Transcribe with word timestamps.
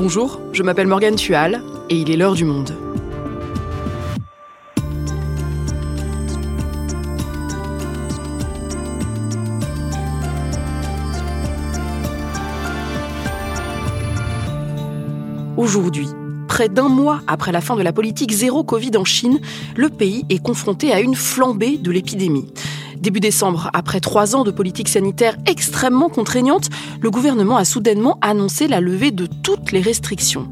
Bonjour, 0.00 0.40
je 0.52 0.62
m'appelle 0.62 0.86
Morgane 0.86 1.16
Tual 1.16 1.60
et 1.90 1.96
il 1.96 2.08
est 2.08 2.16
l'heure 2.16 2.34
du 2.34 2.44
monde. 2.44 2.70
Aujourd'hui, 15.56 16.06
près 16.46 16.68
d'un 16.68 16.88
mois 16.88 17.20
après 17.26 17.50
la 17.50 17.60
fin 17.60 17.74
de 17.74 17.82
la 17.82 17.92
politique 17.92 18.30
zéro 18.30 18.62
Covid 18.62 18.96
en 18.96 19.04
Chine, 19.04 19.40
le 19.74 19.88
pays 19.88 20.24
est 20.30 20.40
confronté 20.40 20.92
à 20.92 21.00
une 21.00 21.16
flambée 21.16 21.76
de 21.76 21.90
l'épidémie. 21.90 22.46
Début 23.00 23.20
décembre, 23.20 23.70
après 23.74 24.00
trois 24.00 24.34
ans 24.34 24.42
de 24.42 24.50
politique 24.50 24.88
sanitaire 24.88 25.36
extrêmement 25.46 26.08
contraignante, 26.08 26.68
le 27.00 27.10
gouvernement 27.10 27.56
a 27.56 27.64
soudainement 27.64 28.18
annoncé 28.22 28.66
la 28.66 28.80
levée 28.80 29.12
de 29.12 29.26
toutes 29.26 29.70
les 29.70 29.80
restrictions. 29.80 30.48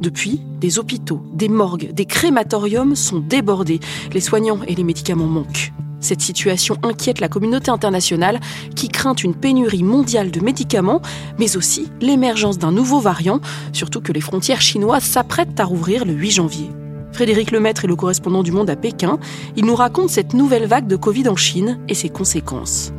Depuis, 0.00 0.40
des 0.60 0.78
hôpitaux, 0.78 1.22
des 1.32 1.48
morgues, 1.48 1.92
des 1.92 2.04
crématoriums 2.04 2.94
sont 2.94 3.20
débordés. 3.20 3.80
Les 4.12 4.20
soignants 4.20 4.60
et 4.68 4.74
les 4.74 4.84
médicaments 4.84 5.26
manquent. 5.26 5.72
Cette 6.00 6.20
situation 6.20 6.76
inquiète 6.82 7.20
la 7.20 7.28
communauté 7.28 7.70
internationale 7.70 8.38
qui 8.76 8.88
craint 8.88 9.14
une 9.14 9.34
pénurie 9.34 9.82
mondiale 9.82 10.30
de 10.30 10.40
médicaments, 10.40 11.02
mais 11.38 11.56
aussi 11.56 11.88
l'émergence 12.00 12.58
d'un 12.58 12.70
nouveau 12.70 13.00
variant, 13.00 13.40
surtout 13.72 14.00
que 14.00 14.12
les 14.12 14.20
frontières 14.20 14.60
chinoises 14.60 15.02
s'apprêtent 15.02 15.58
à 15.58 15.64
rouvrir 15.64 16.04
le 16.04 16.12
8 16.12 16.30
janvier. 16.30 16.70
Frédéric 17.18 17.50
Lemaître 17.50 17.84
est 17.84 17.88
le 17.88 17.96
correspondant 17.96 18.44
du 18.44 18.52
Monde 18.52 18.70
à 18.70 18.76
Pékin. 18.76 19.18
Il 19.56 19.64
nous 19.64 19.74
raconte 19.74 20.08
cette 20.08 20.34
nouvelle 20.34 20.66
vague 20.66 20.86
de 20.86 20.94
Covid 20.94 21.28
en 21.28 21.34
Chine 21.34 21.80
et 21.88 21.94
ses 21.94 22.10
conséquences. 22.10 22.92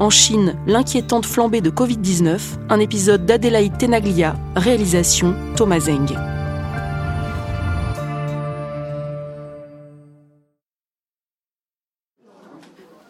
En 0.00 0.10
Chine, 0.10 0.56
l'inquiétante 0.66 1.26
flambée 1.26 1.60
de 1.60 1.70
Covid-19, 1.70 2.40
un 2.68 2.80
épisode 2.80 3.26
d'Adélaïde 3.26 3.78
Tenaglia, 3.78 4.34
réalisation 4.56 5.36
Thomas 5.54 5.78
Zeng. 5.78 6.08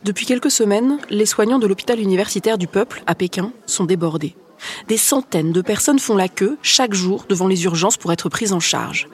Depuis 0.04 0.26
quelques 0.26 0.50
semaines, 0.50 0.98
les 1.08 1.24
soignants 1.24 1.58
de 1.58 1.66
l'hôpital 1.66 1.98
universitaire 1.98 2.58
du 2.58 2.66
peuple 2.66 3.02
à 3.06 3.14
Pékin 3.14 3.52
sont 3.64 3.84
débordés. 3.84 4.36
Des 4.86 4.98
centaines 4.98 5.52
de 5.52 5.62
personnes 5.62 5.98
font 5.98 6.16
la 6.16 6.28
queue 6.28 6.58
chaque 6.60 6.92
jour 6.92 7.24
devant 7.26 7.48
les 7.48 7.64
urgences 7.64 7.96
pour 7.96 8.12
être 8.12 8.28
prises 8.28 8.52
en 8.52 8.60
charge. 8.60 9.08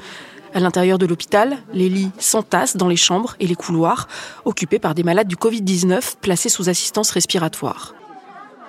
À 0.55 0.61
l'intérieur 0.61 0.99
de 0.99 1.07
l'hôpital, 1.07 1.59
les 1.73 1.89
lits 1.89 2.11
s'entassent 2.19 2.77
dans 2.77 2.89
les 2.89 2.97
chambres 2.97 3.37
et 3.41 3.47
les 3.47 3.55
couloirs, 3.55 4.09
occupés 4.45 4.79
par 4.79 4.95
des 4.95 5.03
malades 5.03 5.29
du 5.29 5.37
Covid-19 5.37 6.17
placés 6.21 6.49
sous 6.49 6.69
assistance 6.69 7.11
respiratoire. 7.11 7.95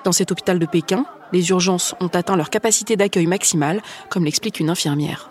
Dans 0.03 0.11
cet 0.11 0.31
hôpital 0.31 0.59
de 0.59 0.65
Pékin, 0.65 1.05
les 1.33 1.49
urgences 1.49 1.95
ont 1.99 2.07
atteint 2.07 2.35
leur 2.35 2.49
capacité 2.49 2.95
d'accueil 2.95 3.27
maximale, 3.27 3.81
comme 4.09 4.25
l'explique 4.25 4.59
une 4.59 4.69
infirmière. 4.69 5.29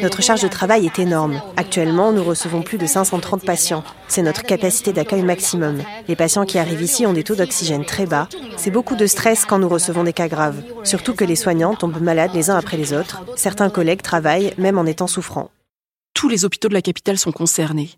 Notre 0.00 0.22
charge 0.22 0.42
de 0.42 0.48
travail 0.48 0.86
est 0.86 0.98
énorme. 0.98 1.42
Actuellement, 1.56 2.12
nous 2.12 2.24
recevons 2.24 2.62
plus 2.62 2.78
de 2.78 2.86
530 2.86 3.44
patients. 3.44 3.84
C'est 4.08 4.22
notre 4.22 4.42
capacité 4.42 4.92
d'accueil 4.92 5.22
maximum. 5.22 5.82
Les 6.08 6.16
patients 6.16 6.46
qui 6.46 6.58
arrivent 6.58 6.82
ici 6.82 7.06
ont 7.06 7.12
des 7.12 7.24
taux 7.24 7.34
d'oxygène 7.34 7.84
très 7.84 8.06
bas. 8.06 8.28
C'est 8.56 8.70
beaucoup 8.70 8.96
de 8.96 9.06
stress 9.06 9.44
quand 9.44 9.58
nous 9.58 9.68
recevons 9.68 10.04
des 10.04 10.12
cas 10.12 10.28
graves. 10.28 10.62
Surtout 10.84 11.14
que 11.14 11.24
les 11.24 11.36
soignants 11.36 11.74
tombent 11.74 12.00
malades 12.00 12.34
les 12.34 12.50
uns 12.50 12.56
après 12.56 12.76
les 12.76 12.92
autres. 12.92 13.22
Certains 13.36 13.70
collègues 13.70 14.02
travaillent 14.02 14.54
même 14.58 14.78
en 14.78 14.86
étant 14.86 15.06
souffrants. 15.06 15.50
Tous 16.14 16.28
les 16.28 16.44
hôpitaux 16.44 16.68
de 16.68 16.74
la 16.74 16.82
capitale 16.82 17.18
sont 17.18 17.32
concernés. 17.32 17.90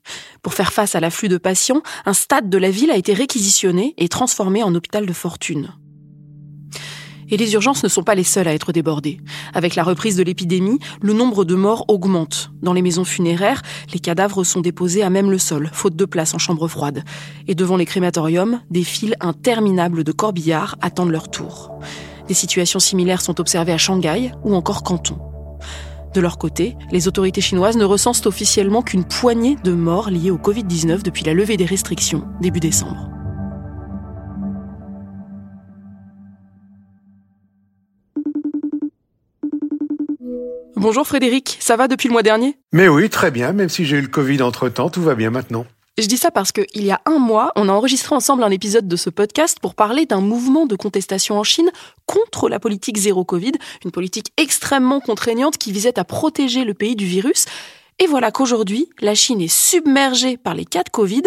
Pour 0.43 0.55
faire 0.55 0.73
face 0.73 0.95
à 0.95 1.01
l'afflux 1.01 1.29
de 1.29 1.39
patients, 1.39 1.83
un 2.05 2.13
stade 2.13 2.49
de 2.49 2.59
la 2.59 2.71
ville 2.71 2.91
a 2.91 2.97
été 2.97 3.15
réquisitionné 3.15 3.95
et 3.99 4.09
transformé 4.09 4.63
en 4.63 4.75
hôpital 4.75 5.07
de 5.07 5.13
fortune. 5.13 5.73
Et 7.33 7.39
les 7.39 7.55
urgences 7.55 7.83
ne 7.83 7.89
sont 7.89 8.03
pas 8.03 8.15
les 8.15 8.25
seules 8.25 8.47
à 8.47 8.53
être 8.53 8.73
débordées. 8.73 9.19
Avec 9.55 9.75
la 9.75 9.83
reprise 9.83 10.17
de 10.17 10.23
l'épidémie, 10.23 10.79
le 11.01 11.15
nombre 11.15 11.47
de 11.47 11.55
morts 11.55 11.87
augmente. 11.89 12.51
Dans 12.63 12.75
les 12.75 12.83
maisons 12.83 13.05
funéraires, 13.05 13.63
les 13.95 13.99
cadavres 13.99 14.45
sont 14.45 14.61
déposés 14.61 15.03
à 15.03 15.09
même 15.09 15.31
le 15.31 15.39
sol, 15.39 15.71
faute 15.73 15.97
de 15.97 16.05
place 16.05 16.35
en 16.35 16.39
chambre 16.39 16.69
froide. 16.69 17.05
Et 17.49 17.55
devant 17.55 17.79
les 17.79 17.87
crématoriums, 17.87 18.61
des 18.71 18.85
files 18.85 19.17
interminables 19.21 20.05
de 20.05 20.13
corbillards 20.13 20.77
attendent 20.83 21.11
leur 21.11 21.31
tour. 21.31 21.73
Des 22.29 22.35
situations 22.35 22.81
similaires 22.81 23.23
sont 23.23 23.41
observées 23.41 23.73
à 23.73 23.79
Shanghai 23.79 24.31
ou 24.45 24.55
encore 24.55 24.83
Canton. 24.83 25.17
De 26.13 26.21
leur 26.21 26.37
côté, 26.37 26.77
les 26.91 27.09
autorités 27.09 27.41
chinoises 27.41 27.79
ne 27.79 27.85
recensent 27.85 28.27
officiellement 28.27 28.83
qu'une 28.83 29.05
poignée 29.05 29.57
de 29.65 29.73
morts 29.73 30.11
liées 30.11 30.31
au 30.31 30.37
Covid-19 30.37 31.03
depuis 31.03 31.25
la 31.25 31.33
levée 31.33 31.57
des 31.57 31.65
restrictions 31.65 32.25
début 32.43 32.61
décembre. 32.61 33.09
Bonjour 40.83 41.07
Frédéric, 41.07 41.59
ça 41.61 41.77
va 41.77 41.87
depuis 41.87 42.09
le 42.09 42.13
mois 42.13 42.25
dernier? 42.25 42.57
Mais 42.73 42.89
oui, 42.89 43.09
très 43.09 43.31
bien, 43.31 43.53
même 43.53 43.69
si 43.69 43.85
j'ai 43.85 43.99
eu 43.99 44.01
le 44.01 44.09
Covid 44.09 44.43
entre-temps, 44.43 44.91
tout 44.91 45.01
va 45.01 45.15
bien 45.15 45.31
maintenant. 45.31 45.65
Je 45.97 46.09
dis 46.09 46.17
ça 46.17 46.33
parce 46.33 46.51
qu'il 46.51 46.85
y 46.85 46.91
a 46.91 47.01
un 47.07 47.21
mois, 47.21 47.53
on 47.55 47.69
a 47.69 47.73
enregistré 47.73 48.17
ensemble 48.17 48.43
un 48.43 48.51
épisode 48.51 48.89
de 48.89 48.97
ce 48.97 49.09
podcast 49.09 49.59
pour 49.63 49.77
parler 49.77 50.07
d'un 50.07 50.21
mouvement 50.21 50.67
de 50.67 50.75
contestation 50.75 51.39
en 51.39 51.45
Chine 51.45 51.71
contre 52.07 52.49
la 52.49 52.59
politique 52.59 52.97
zéro 52.97 53.25
Covid, 53.25 53.53
une 53.85 53.93
politique 53.93 54.33
extrêmement 54.37 54.99
contraignante 54.99 55.57
qui 55.57 55.71
visait 55.71 56.01
à 56.01 56.05
protéger 56.05 56.65
le 56.65 56.75
pays 56.75 56.97
du 56.97 57.07
virus. 57.07 57.45
Et 58.01 58.09
voilà 58.09 58.33
qu'aujourd'hui, 58.33 58.89
la 59.01 59.15
Chine 59.15 59.41
est 59.41 59.47
submergée 59.47 60.37
par 60.37 60.57
les 60.57 60.65
cas 60.65 60.83
de 60.83 60.91
Covid. 60.91 61.23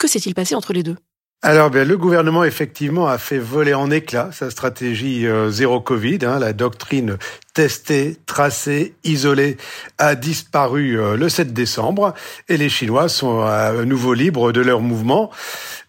Que 0.00 0.08
s'est-il 0.08 0.34
passé 0.34 0.56
entre 0.56 0.72
les 0.72 0.82
deux? 0.82 0.96
Alors, 1.42 1.70
bien, 1.70 1.84
le 1.84 1.96
gouvernement 1.96 2.44
effectivement 2.44 3.06
a 3.06 3.16
fait 3.16 3.38
voler 3.38 3.72
en 3.72 3.90
éclats 3.90 4.28
sa 4.30 4.50
stratégie 4.50 5.26
euh, 5.26 5.48
zéro 5.50 5.80
Covid. 5.80 6.18
Hein, 6.22 6.38
la 6.38 6.52
doctrine 6.52 7.16
tester, 7.60 8.16
tracer, 8.24 8.94
isoler 9.04 9.58
a 9.98 10.14
disparu 10.14 10.98
euh, 10.98 11.14
le 11.14 11.28
7 11.28 11.52
décembre 11.52 12.14
et 12.48 12.56
les 12.56 12.70
Chinois 12.70 13.10
sont 13.10 13.42
à 13.42 13.72
nouveau 13.84 14.14
libres 14.14 14.50
de 14.50 14.62
leur 14.62 14.80
mouvement. 14.80 15.30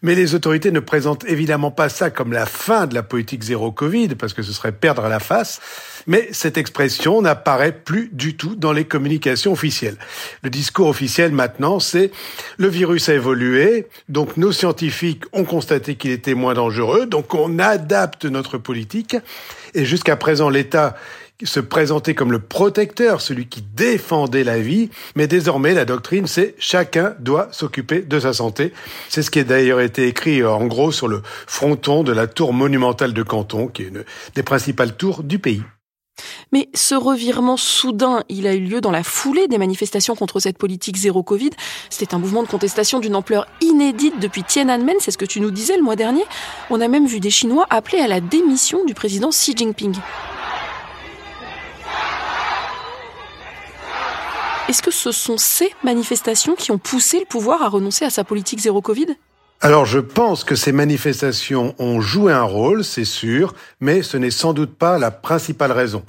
Mais 0.02 0.14
les 0.14 0.34
autorités 0.34 0.70
ne 0.70 0.80
présentent 0.80 1.24
évidemment 1.24 1.70
pas 1.70 1.88
ça 1.88 2.10
comme 2.10 2.34
la 2.34 2.44
fin 2.44 2.86
de 2.86 2.94
la 2.94 3.02
politique 3.02 3.42
zéro 3.42 3.72
Covid 3.72 4.08
parce 4.16 4.34
que 4.34 4.42
ce 4.42 4.52
serait 4.52 4.72
perdre 4.72 5.08
la 5.08 5.18
face. 5.18 5.62
Mais 6.06 6.28
cette 6.32 6.58
expression 6.58 7.22
n'apparaît 7.22 7.72
plus 7.72 8.10
du 8.12 8.36
tout 8.36 8.54
dans 8.54 8.72
les 8.72 8.84
communications 8.84 9.52
officielles. 9.52 9.96
Le 10.42 10.50
discours 10.50 10.88
officiel 10.88 11.32
maintenant, 11.32 11.80
c'est 11.80 12.10
le 12.58 12.68
virus 12.68 13.08
a 13.08 13.14
évolué, 13.14 13.86
donc 14.10 14.36
nos 14.36 14.52
scientifiques 14.52 15.22
ont 15.32 15.44
constaté 15.44 15.94
qu'il 15.94 16.10
était 16.10 16.34
moins 16.34 16.54
dangereux, 16.54 17.06
donc 17.06 17.34
on 17.34 17.58
adapte 17.58 18.26
notre 18.26 18.58
politique. 18.58 19.16
Et 19.74 19.84
jusqu'à 19.86 20.16
présent, 20.16 20.50
l'État 20.50 20.96
se 21.42 21.60
présentait 21.60 22.14
comme 22.14 22.32
le 22.32 22.38
protecteur, 22.38 23.20
celui 23.20 23.46
qui 23.46 23.62
défendait 23.62 24.44
la 24.44 24.58
vie, 24.60 24.90
mais 25.16 25.26
désormais 25.26 25.74
la 25.74 25.84
doctrine 25.84 26.26
c'est 26.26 26.54
chacun 26.58 27.14
doit 27.18 27.48
s'occuper 27.52 28.02
de 28.02 28.20
sa 28.20 28.32
santé. 28.32 28.72
C'est 29.08 29.22
ce 29.22 29.30
qui 29.30 29.40
a 29.40 29.44
d'ailleurs 29.44 29.80
été 29.80 30.06
écrit 30.06 30.44
en 30.44 30.66
gros 30.66 30.92
sur 30.92 31.08
le 31.08 31.22
fronton 31.46 32.02
de 32.04 32.12
la 32.12 32.26
tour 32.26 32.52
monumentale 32.52 33.12
de 33.12 33.22
Canton, 33.22 33.68
qui 33.68 33.82
est 33.82 33.88
une 33.88 34.04
des 34.34 34.42
principales 34.42 34.96
tours 34.96 35.22
du 35.22 35.38
pays. 35.38 35.62
Mais 36.52 36.68
ce 36.74 36.94
revirement 36.94 37.56
soudain, 37.56 38.22
il 38.28 38.46
a 38.46 38.54
eu 38.54 38.60
lieu 38.60 38.80
dans 38.80 38.90
la 38.90 39.02
foulée 39.02 39.48
des 39.48 39.58
manifestations 39.58 40.14
contre 40.14 40.40
cette 40.40 40.58
politique 40.58 40.96
zéro 40.96 41.22
Covid. 41.22 41.50
C'était 41.88 42.14
un 42.14 42.18
mouvement 42.18 42.42
de 42.42 42.48
contestation 42.48 43.00
d'une 43.00 43.16
ampleur 43.16 43.46
inédite 43.60 44.20
depuis 44.20 44.44
Tiananmen, 44.44 44.96
c'est 45.00 45.10
ce 45.10 45.18
que 45.18 45.24
tu 45.24 45.40
nous 45.40 45.50
disais 45.50 45.76
le 45.76 45.82
mois 45.82 45.96
dernier. 45.96 46.24
On 46.70 46.80
a 46.80 46.88
même 46.88 47.06
vu 47.06 47.20
des 47.20 47.30
Chinois 47.30 47.66
appeler 47.70 47.98
à 47.98 48.08
la 48.08 48.20
démission 48.20 48.84
du 48.84 48.94
président 48.94 49.30
Xi 49.30 49.56
Jinping. 49.56 49.94
Est-ce 54.72 54.80
que 54.80 54.90
ce 54.90 55.12
sont 55.12 55.36
ces 55.36 55.70
manifestations 55.84 56.54
qui 56.54 56.70
ont 56.70 56.78
poussé 56.78 57.18
le 57.18 57.26
pouvoir 57.26 57.62
à 57.62 57.68
renoncer 57.68 58.06
à 58.06 58.10
sa 58.10 58.24
politique 58.24 58.58
zéro 58.58 58.80
Covid? 58.80 59.18
Alors 59.60 59.84
je 59.84 59.98
pense 59.98 60.44
que 60.44 60.54
ces 60.54 60.72
manifestations 60.72 61.74
ont 61.78 62.00
joué 62.00 62.32
un 62.32 62.44
rôle, 62.44 62.82
c'est 62.82 63.04
sûr, 63.04 63.52
mais 63.80 64.00
ce 64.00 64.16
n'est 64.16 64.30
sans 64.30 64.54
doute 64.54 64.74
pas 64.74 64.98
la 64.98 65.10
principale 65.10 65.72
raison. 65.72 66.06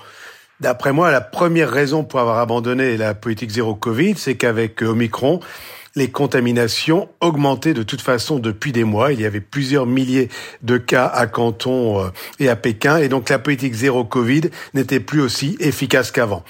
D'après 0.61 0.93
moi, 0.93 1.11
la 1.11 1.19
première 1.19 1.69
raison 1.69 2.05
pour 2.05 2.21
avoir 2.21 2.37
abandonné 2.37 2.95
la 2.95 3.13
politique 3.13 3.49
zéro 3.49 3.75
Covid, 3.75 4.15
c'est 4.15 4.35
qu'avec 4.35 4.81
Omicron, 4.81 5.41
les 5.95 6.09
contaminations 6.09 7.09
augmentaient 7.19 7.73
de 7.73 7.83
toute 7.83 8.01
façon 8.01 8.39
depuis 8.39 8.71
des 8.71 8.85
mois. 8.85 9.11
Il 9.11 9.19
y 9.19 9.25
avait 9.25 9.41
plusieurs 9.41 9.85
milliers 9.85 10.29
de 10.61 10.77
cas 10.77 11.05
à 11.05 11.27
Canton 11.27 11.99
euh, 11.99 12.09
et 12.39 12.47
à 12.47 12.55
Pékin, 12.55 12.97
et 12.97 13.09
donc 13.09 13.27
la 13.27 13.39
politique 13.39 13.73
zéro 13.73 14.05
Covid 14.05 14.43
n'était 14.73 15.01
plus 15.01 15.21
aussi 15.21 15.57
efficace 15.59 16.11
qu'avant 16.11 16.45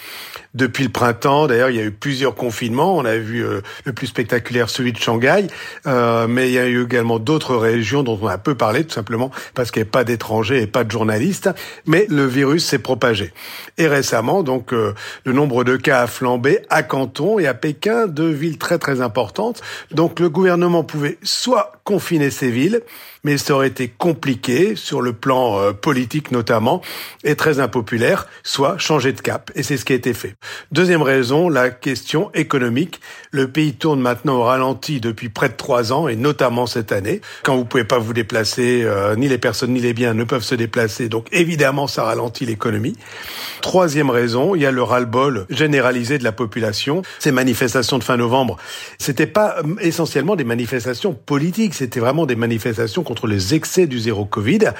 depuis 0.53 0.83
le 0.83 0.89
printemps. 0.89 1.47
D'ailleurs, 1.47 1.69
il 1.69 1.75
y 1.75 1.79
a 1.79 1.83
eu 1.83 1.91
plusieurs 1.91 2.35
confinements. 2.35 2.95
On 2.95 3.05
a 3.05 3.17
vu 3.17 3.43
euh, 3.43 3.61
le 3.85 3.93
plus 3.93 4.07
spectaculaire, 4.07 4.69
celui 4.69 4.93
de 4.93 4.97
Shanghai, 4.97 5.47
euh, 5.87 6.27
mais 6.27 6.49
il 6.49 6.53
y 6.53 6.59
a 6.59 6.67
eu 6.67 6.83
également 6.83 7.19
d'autres 7.19 7.55
régions 7.55 8.03
dont 8.03 8.19
on 8.21 8.27
a 8.27 8.37
peu 8.37 8.55
parlé, 8.55 8.83
tout 8.83 8.93
simplement 8.93 9.31
parce 9.53 9.71
qu'il 9.71 9.81
n'y 9.81 9.83
avait 9.83 9.91
pas 9.91 10.03
d'étrangers 10.03 10.61
et 10.61 10.67
pas 10.67 10.83
de 10.83 10.91
journalistes. 10.91 11.49
Mais 11.85 12.05
le 12.09 12.25
virus 12.25 12.65
s'est 12.65 12.79
propagé. 12.79 13.33
Et 13.77 13.87
récemment, 13.87 14.43
donc, 14.43 14.73
euh, 14.73 14.93
le 15.25 15.33
nombre 15.33 15.63
de 15.63 15.75
cas 15.75 16.01
a 16.01 16.07
flambé 16.07 16.59
à 16.69 16.83
Canton 16.83 17.39
et 17.39 17.47
à 17.47 17.53
Pékin, 17.53 18.07
deux 18.07 18.31
villes 18.31 18.57
très 18.57 18.77
très 18.77 19.01
importantes. 19.01 19.61
Donc, 19.91 20.19
le 20.19 20.29
gouvernement 20.29 20.83
pouvait 20.83 21.17
soit 21.23 21.73
confiner 21.83 22.31
ces 22.31 22.49
villes, 22.49 22.81
mais 23.23 23.37
ça 23.37 23.53
aurait 23.55 23.67
été 23.67 23.87
compliqué 23.87 24.75
sur 24.75 25.01
le 25.01 25.13
plan 25.13 25.59
euh, 25.59 25.71
politique 25.73 26.31
notamment 26.31 26.81
et 27.23 27.35
très 27.35 27.59
impopulaire, 27.59 28.27
soit 28.43 28.77
changer 28.77 29.13
de 29.13 29.21
cap. 29.21 29.51
Et 29.55 29.63
c'est 29.63 29.77
ce 29.77 29.85
qui 29.85 29.93
a 29.93 29.95
été 29.95 30.13
fait. 30.13 30.35
Deuxième 30.71 31.01
raison, 31.01 31.49
la 31.49 31.69
question 31.69 32.31
économique. 32.33 32.99
Le 33.31 33.49
pays 33.49 33.73
tourne 33.73 33.99
maintenant 33.99 34.37
au 34.37 34.43
ralenti 34.43 34.99
depuis 34.99 35.29
près 35.29 35.49
de 35.49 35.55
trois 35.55 35.91
ans 35.91 36.07
et 36.07 36.15
notamment 36.15 36.67
cette 36.67 36.91
année. 36.91 37.21
Quand 37.43 37.55
vous 37.55 37.65
pouvez 37.65 37.83
pas 37.83 37.99
vous 37.99 38.13
déplacer, 38.13 38.83
euh, 38.83 39.15
ni 39.15 39.27
les 39.27 39.37
personnes 39.37 39.73
ni 39.73 39.81
les 39.81 39.93
biens 39.93 40.13
ne 40.13 40.23
peuvent 40.23 40.43
se 40.43 40.55
déplacer, 40.55 41.09
donc 41.09 41.27
évidemment 41.31 41.87
ça 41.87 42.03
ralentit 42.03 42.45
l'économie. 42.45 42.95
Troisième 43.61 44.09
raison, 44.09 44.55
il 44.55 44.61
y 44.61 44.65
a 44.65 44.71
le 44.71 44.83
ras-le-bol 44.83 45.45
généralisé 45.49 46.17
de 46.17 46.23
la 46.23 46.31
population. 46.31 47.01
Ces 47.19 47.31
manifestations 47.31 47.97
de 47.97 48.03
fin 48.03 48.17
novembre, 48.17 48.57
c'était 48.97 49.27
pas 49.27 49.57
euh, 49.59 49.75
essentiellement 49.79 50.35
des 50.35 50.43
manifestations 50.43 51.13
politiques, 51.13 51.72
c'était 51.73 51.99
vraiment 51.99 52.25
des 52.25 52.35
manifestations 52.35 53.03
contre 53.03 53.27
les 53.27 53.53
excès 53.53 53.87
du 53.87 53.99
zéro 53.99 54.25
Covid. 54.25 54.71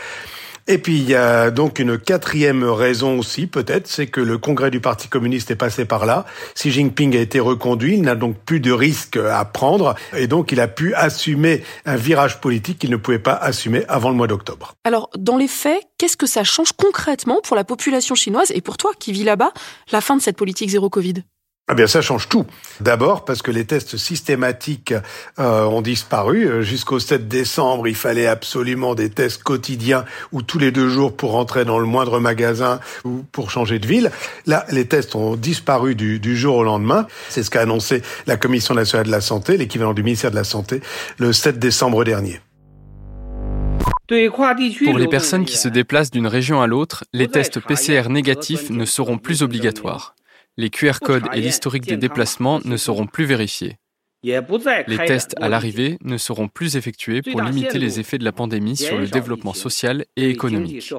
Et 0.68 0.78
puis 0.78 0.95
il 0.98 1.10
y 1.10 1.16
a 1.16 1.51
donc 1.51 1.80
une 1.80 1.98
quatrième 1.98 2.63
raison 2.63 3.19
aussi, 3.19 3.48
peut-être, 3.48 3.88
c'est 3.88 4.07
que 4.07 4.22
le 4.22 4.38
congrès 4.38 4.72
du 4.72 4.80
Parti 4.80 5.10
communiste 5.10 5.51
est 5.51 5.57
passé 5.57 5.84
par 5.84 6.06
là. 6.06 6.25
Xi 6.56 6.72
Jinping 6.72 7.18
a 7.18 7.19
été 7.19 7.42
reconduit, 7.42 7.95
il 7.95 8.01
n'a 8.01 8.16
donc 8.16 8.38
plus 8.38 8.62
de 8.62 8.72
risque 8.72 9.18
à 9.18 9.44
prendre, 9.44 9.95
et 10.16 10.28
donc 10.28 10.54
il 10.54 10.62
a 10.62 10.69
pu 10.69 10.94
assumer 10.94 11.63
un 11.86 11.98
virage 11.98 12.40
politique 12.40 12.80
qu'il 12.80 12.92
ne 12.92 12.96
pouvait 12.96 13.19
pas 13.19 13.34
assumer 13.34 13.84
avant 13.89 14.10
le 14.10 14.16
mois 14.16 14.28
d'octobre. 14.28 14.74
Alors, 14.86 15.10
dans 15.18 15.36
les 15.36 15.50
faits, 15.50 15.81
qu'est-ce 15.98 16.16
que 16.16 16.28
ça 16.28 16.46
change 16.46 16.72
concrètement 16.72 17.42
pour 17.44 17.57
la 17.57 17.66
population 17.66 18.16
chinoise 18.16 18.51
et 18.56 18.62
pour 18.62 18.78
toi 18.78 18.92
qui 18.98 19.12
vis 19.12 19.25
là-bas, 19.25 19.51
la 19.92 20.00
fin 20.00 20.16
de 20.16 20.22
cette 20.22 20.38
politique 20.38 20.69
zéro 20.69 20.89
Covid? 20.89 21.24
Ah 21.69 21.75
bien, 21.75 21.88
ça 21.88 22.01
change 22.01 22.27
tout. 22.27 22.45
D'abord 22.81 23.24
parce 23.24 23.42
que 23.42 23.50
les 23.50 23.63
tests 23.63 23.95
systématiques 23.95 24.94
euh, 25.39 25.63
ont 25.63 25.81
disparu. 25.81 26.45
Euh, 26.45 26.62
jusqu'au 26.62 27.00
7 27.00 27.30
décembre, 27.30 27.88
il 27.88 27.95
fallait 27.95 28.27
absolument 28.27 28.95
des 28.95 29.10
tests 29.10 29.44
quotidiens 29.44 30.04
ou 30.33 30.42
tous 30.42 30.60
les 30.60 30.71
deux 30.71 30.89
jours 30.89 31.15
pour 31.15 31.31
rentrer 31.31 31.63
dans 31.63 31.80
le 31.80 31.86
moindre 31.86 32.19
magasin 32.19 32.81
ou 33.06 33.24
pour 33.31 33.50
changer 33.50 33.80
de 33.80 33.88
ville. 33.88 34.12
Là, 34.45 34.65
les 34.71 34.89
tests 34.89 35.15
ont 35.15 35.38
disparu 35.38 35.95
du 35.95 36.36
jour 36.36 36.57
au 36.57 36.63
lendemain. 36.65 37.07
C'est 37.30 37.44
ce 37.44 37.50
qu'a 37.50 37.62
annoncé 37.62 38.01
la 38.27 38.36
Commission 38.36 38.74
nationale 38.75 39.06
de 39.06 39.12
la 39.12 39.21
santé, 39.21 39.56
l'équivalent 39.56 39.94
du 39.94 40.04
ministère 40.04 40.31
de 40.31 40.36
la 40.36 40.44
Santé, 40.44 40.81
le 41.18 41.31
7 41.31 41.60
décembre 41.60 42.04
dernier. 42.04 42.42
Pour 44.10 44.98
les 44.98 45.07
personnes 45.07 45.45
qui 45.45 45.56
se 45.56 45.69
déplacent 45.69 46.12
d'une 46.12 46.27
région 46.27 46.62
à 46.62 46.68
l'autre, 46.68 47.06
les 47.13 47.30
tests 47.30 47.62
PCR 47.62 48.10
négatifs 48.10 48.69
ne 48.69 48.83
seront 48.83 49.18
plus 49.18 49.44
obligatoires 49.44 50.13
les 50.57 50.69
QR 50.69 51.00
codes 51.01 51.25
et 51.33 51.41
l'historique 51.41 51.85
des 51.85 51.97
déplacements 51.97 52.59
ne 52.63 52.77
seront 52.77 53.07
plus 53.07 53.25
vérifiés. 53.25 53.77
Les 54.23 54.97
tests 55.05 55.35
à 55.41 55.50
l'arrivée 55.50 55.97
ne 56.01 56.17
seront 56.17 56.47
plus 56.47 56.77
effectués 56.77 57.21
pour 57.21 57.41
limiter 57.41 57.77
les 57.77 58.00
effets 58.00 58.17
de 58.17 58.23
la 58.23 58.31
pandémie 58.31 58.77
sur 58.77 58.97
le 58.97 59.07
développement 59.07 59.53
social 59.53 60.05
et 60.15 60.29
économique. 60.29 60.94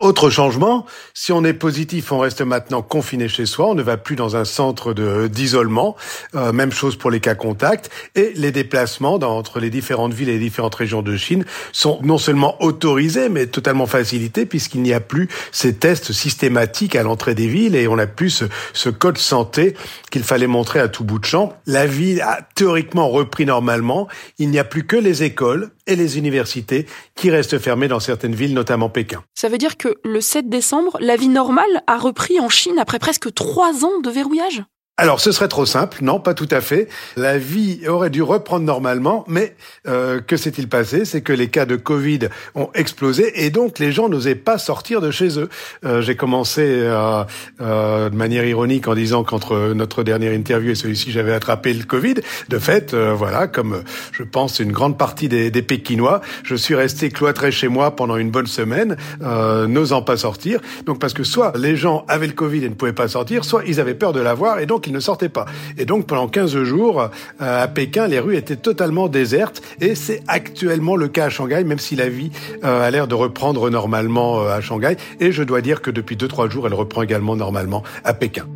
Autre 0.00 0.30
changement, 0.30 0.86
si 1.12 1.32
on 1.32 1.44
est 1.44 1.52
positif, 1.52 2.12
on 2.12 2.20
reste 2.20 2.40
maintenant 2.40 2.82
confiné 2.82 3.28
chez 3.28 3.46
soi, 3.46 3.66
on 3.70 3.74
ne 3.74 3.82
va 3.82 3.96
plus 3.96 4.14
dans 4.14 4.36
un 4.36 4.44
centre 4.44 4.94
d'isolement. 5.26 5.96
Euh, 6.36 6.52
même 6.52 6.70
chose 6.70 6.94
pour 6.94 7.10
les 7.10 7.18
cas 7.18 7.34
contacts. 7.34 7.90
Et 8.14 8.32
les 8.36 8.52
déplacements 8.52 9.14
entre 9.14 9.58
les 9.58 9.70
différentes 9.70 10.14
villes 10.14 10.28
et 10.28 10.34
les 10.34 10.38
différentes 10.38 10.76
régions 10.76 11.02
de 11.02 11.16
Chine 11.16 11.44
sont 11.72 11.98
non 12.04 12.16
seulement 12.16 12.62
autorisés, 12.62 13.28
mais 13.28 13.46
totalement 13.46 13.86
facilités, 13.86 14.46
puisqu'il 14.46 14.82
n'y 14.82 14.92
a 14.92 15.00
plus 15.00 15.28
ces 15.50 15.74
tests 15.74 16.12
systématiques 16.12 16.94
à 16.94 17.02
l'entrée 17.02 17.34
des 17.34 17.48
villes 17.48 17.74
et 17.74 17.88
on 17.88 17.96
n'a 17.96 18.06
plus 18.06 18.44
ce, 18.74 18.88
code 18.90 19.18
santé 19.18 19.74
qu'il 20.12 20.22
fallait 20.22 20.46
montrer 20.46 20.78
à 20.78 20.86
tout 20.86 21.02
bout 21.02 21.18
de 21.18 21.24
champ. 21.24 21.54
La 21.66 21.86
ville 21.86 22.20
a 22.20 22.40
théoriquement 22.54 23.08
repris 23.08 23.46
normalement. 23.46 24.06
Il 24.38 24.50
n'y 24.50 24.60
a 24.60 24.64
plus 24.64 24.86
que 24.86 24.96
les 24.96 25.24
écoles 25.24 25.70
et 25.88 25.96
les 25.96 26.18
universités 26.18 26.86
qui 27.16 27.30
restent 27.30 27.58
fermées 27.58 27.88
dans 27.88 28.00
certaines 28.00 28.34
villes, 28.34 28.54
notamment 28.54 28.88
Pékin. 28.88 29.24
Ça 29.34 29.48
veut 29.48 29.58
dire 29.58 29.76
que 29.76 29.87
le 30.04 30.20
7 30.20 30.48
décembre, 30.48 30.96
la 31.00 31.16
vie 31.16 31.28
normale 31.28 31.82
a 31.86 31.98
repris 31.98 32.40
en 32.40 32.48
Chine 32.48 32.78
après 32.78 32.98
presque 32.98 33.32
trois 33.34 33.84
ans 33.84 34.00
de 34.00 34.10
verrouillage? 34.10 34.64
Alors, 35.00 35.20
ce 35.20 35.30
serait 35.30 35.46
trop 35.46 35.64
simple. 35.64 35.98
Non, 36.02 36.18
pas 36.18 36.34
tout 36.34 36.48
à 36.50 36.60
fait. 36.60 36.88
La 37.16 37.38
vie 37.38 37.86
aurait 37.86 38.10
dû 38.10 38.20
reprendre 38.20 38.64
normalement, 38.64 39.24
mais 39.28 39.54
euh, 39.86 40.20
que 40.20 40.36
s'est-il 40.36 40.68
passé? 40.68 41.04
C'est 41.04 41.20
que 41.20 41.32
les 41.32 41.46
cas 41.46 41.66
de 41.66 41.76
Covid 41.76 42.28
ont 42.56 42.68
explosé 42.74 43.44
et 43.44 43.50
donc 43.50 43.78
les 43.78 43.92
gens 43.92 44.08
n'osaient 44.08 44.34
pas 44.34 44.58
sortir 44.58 45.00
de 45.00 45.12
chez 45.12 45.38
eux. 45.38 45.48
Euh, 45.84 46.02
J'ai 46.02 46.16
commencé 46.16 46.62
euh, 46.64 47.22
euh, 47.60 48.10
de 48.10 48.16
manière 48.16 48.44
ironique 48.44 48.88
en 48.88 48.96
disant 48.96 49.22
qu'entre 49.22 49.72
notre 49.72 50.02
dernière 50.02 50.32
interview 50.32 50.72
et 50.72 50.74
celui-ci, 50.74 51.12
j'avais 51.12 51.32
attrapé 51.32 51.72
le 51.74 51.84
Covid. 51.84 52.14
De 52.48 52.58
fait, 52.58 52.92
euh, 52.92 53.14
voilà, 53.14 53.46
comme 53.46 53.84
je 54.10 54.24
pense 54.24 54.58
une 54.58 54.72
grande 54.72 54.98
partie 54.98 55.28
des, 55.28 55.52
des, 55.52 55.62
Pékinois, 55.62 56.22
je 56.42 56.56
suis 56.56 56.74
resté 56.74 57.10
cloîtré 57.10 57.52
chez 57.52 57.68
moi 57.68 57.94
pendant 57.94 58.16
une 58.16 58.32
bonne 58.32 58.48
semaine, 58.48 58.96
euh, 59.22 59.68
n'osant 59.68 60.02
pas 60.02 60.16
sortir. 60.16 60.58
Donc 60.86 60.98
parce 60.98 61.14
que 61.14 61.22
soit 61.22 61.52
les 61.56 61.76
gens 61.76 62.04
avaient 62.08 62.26
le 62.26 62.32
Covid 62.32 62.64
et 62.64 62.68
ne 62.68 62.74
pouvaient 62.74 62.92
pas 62.92 63.06
sortir, 63.06 63.44
soit 63.44 63.62
ils 63.64 63.78
avaient 63.78 63.94
peur 63.94 64.12
de 64.12 64.20
l'avoir 64.20 64.58
et 64.58 64.66
donc 64.66 64.87
ne 64.92 65.00
sortait 65.00 65.28
pas. 65.28 65.46
Et 65.76 65.84
donc 65.84 66.06
pendant 66.06 66.28
15 66.28 66.62
jours, 66.64 67.00
euh, 67.02 67.64
à 67.64 67.68
Pékin, 67.68 68.06
les 68.06 68.18
rues 68.18 68.36
étaient 68.36 68.56
totalement 68.56 69.08
désertes 69.08 69.62
et 69.80 69.94
c'est 69.94 70.22
actuellement 70.28 70.96
le 70.96 71.08
cas 71.08 71.26
à 71.26 71.30
Shanghai, 71.30 71.64
même 71.64 71.78
si 71.78 71.96
la 71.96 72.08
vie 72.08 72.30
euh, 72.64 72.86
a 72.86 72.90
l'air 72.90 73.08
de 73.08 73.14
reprendre 73.14 73.70
normalement 73.70 74.40
euh, 74.40 74.56
à 74.56 74.60
Shanghai. 74.60 74.96
Et 75.20 75.32
je 75.32 75.42
dois 75.42 75.60
dire 75.60 75.82
que 75.82 75.90
depuis 75.90 76.16
2-3 76.16 76.50
jours, 76.50 76.66
elle 76.66 76.74
reprend 76.74 77.02
également 77.02 77.36
normalement 77.36 77.82
à 78.04 78.14
Pékin. 78.14 78.46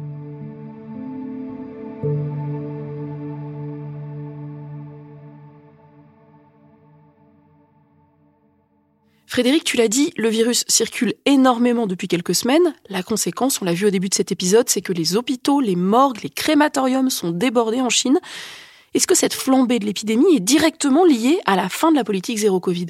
Frédéric, 9.32 9.64
tu 9.64 9.78
l'as 9.78 9.88
dit, 9.88 10.12
le 10.18 10.28
virus 10.28 10.62
circule 10.68 11.14
énormément 11.24 11.86
depuis 11.86 12.06
quelques 12.06 12.34
semaines. 12.34 12.74
La 12.90 13.02
conséquence, 13.02 13.62
on 13.62 13.64
l'a 13.64 13.72
vu 13.72 13.86
au 13.86 13.90
début 13.90 14.10
de 14.10 14.14
cet 14.14 14.30
épisode, 14.30 14.68
c'est 14.68 14.82
que 14.82 14.92
les 14.92 15.16
hôpitaux, 15.16 15.62
les 15.62 15.74
morgues, 15.74 16.22
les 16.22 16.28
crématoriums 16.28 17.08
sont 17.08 17.30
débordés 17.30 17.80
en 17.80 17.88
Chine. 17.88 18.20
Est-ce 18.92 19.06
que 19.06 19.14
cette 19.14 19.32
flambée 19.32 19.78
de 19.78 19.86
l'épidémie 19.86 20.36
est 20.36 20.40
directement 20.40 21.06
liée 21.06 21.38
à 21.46 21.56
la 21.56 21.70
fin 21.70 21.90
de 21.90 21.96
la 21.96 22.04
politique 22.04 22.36
zéro 22.36 22.60
Covid? 22.60 22.88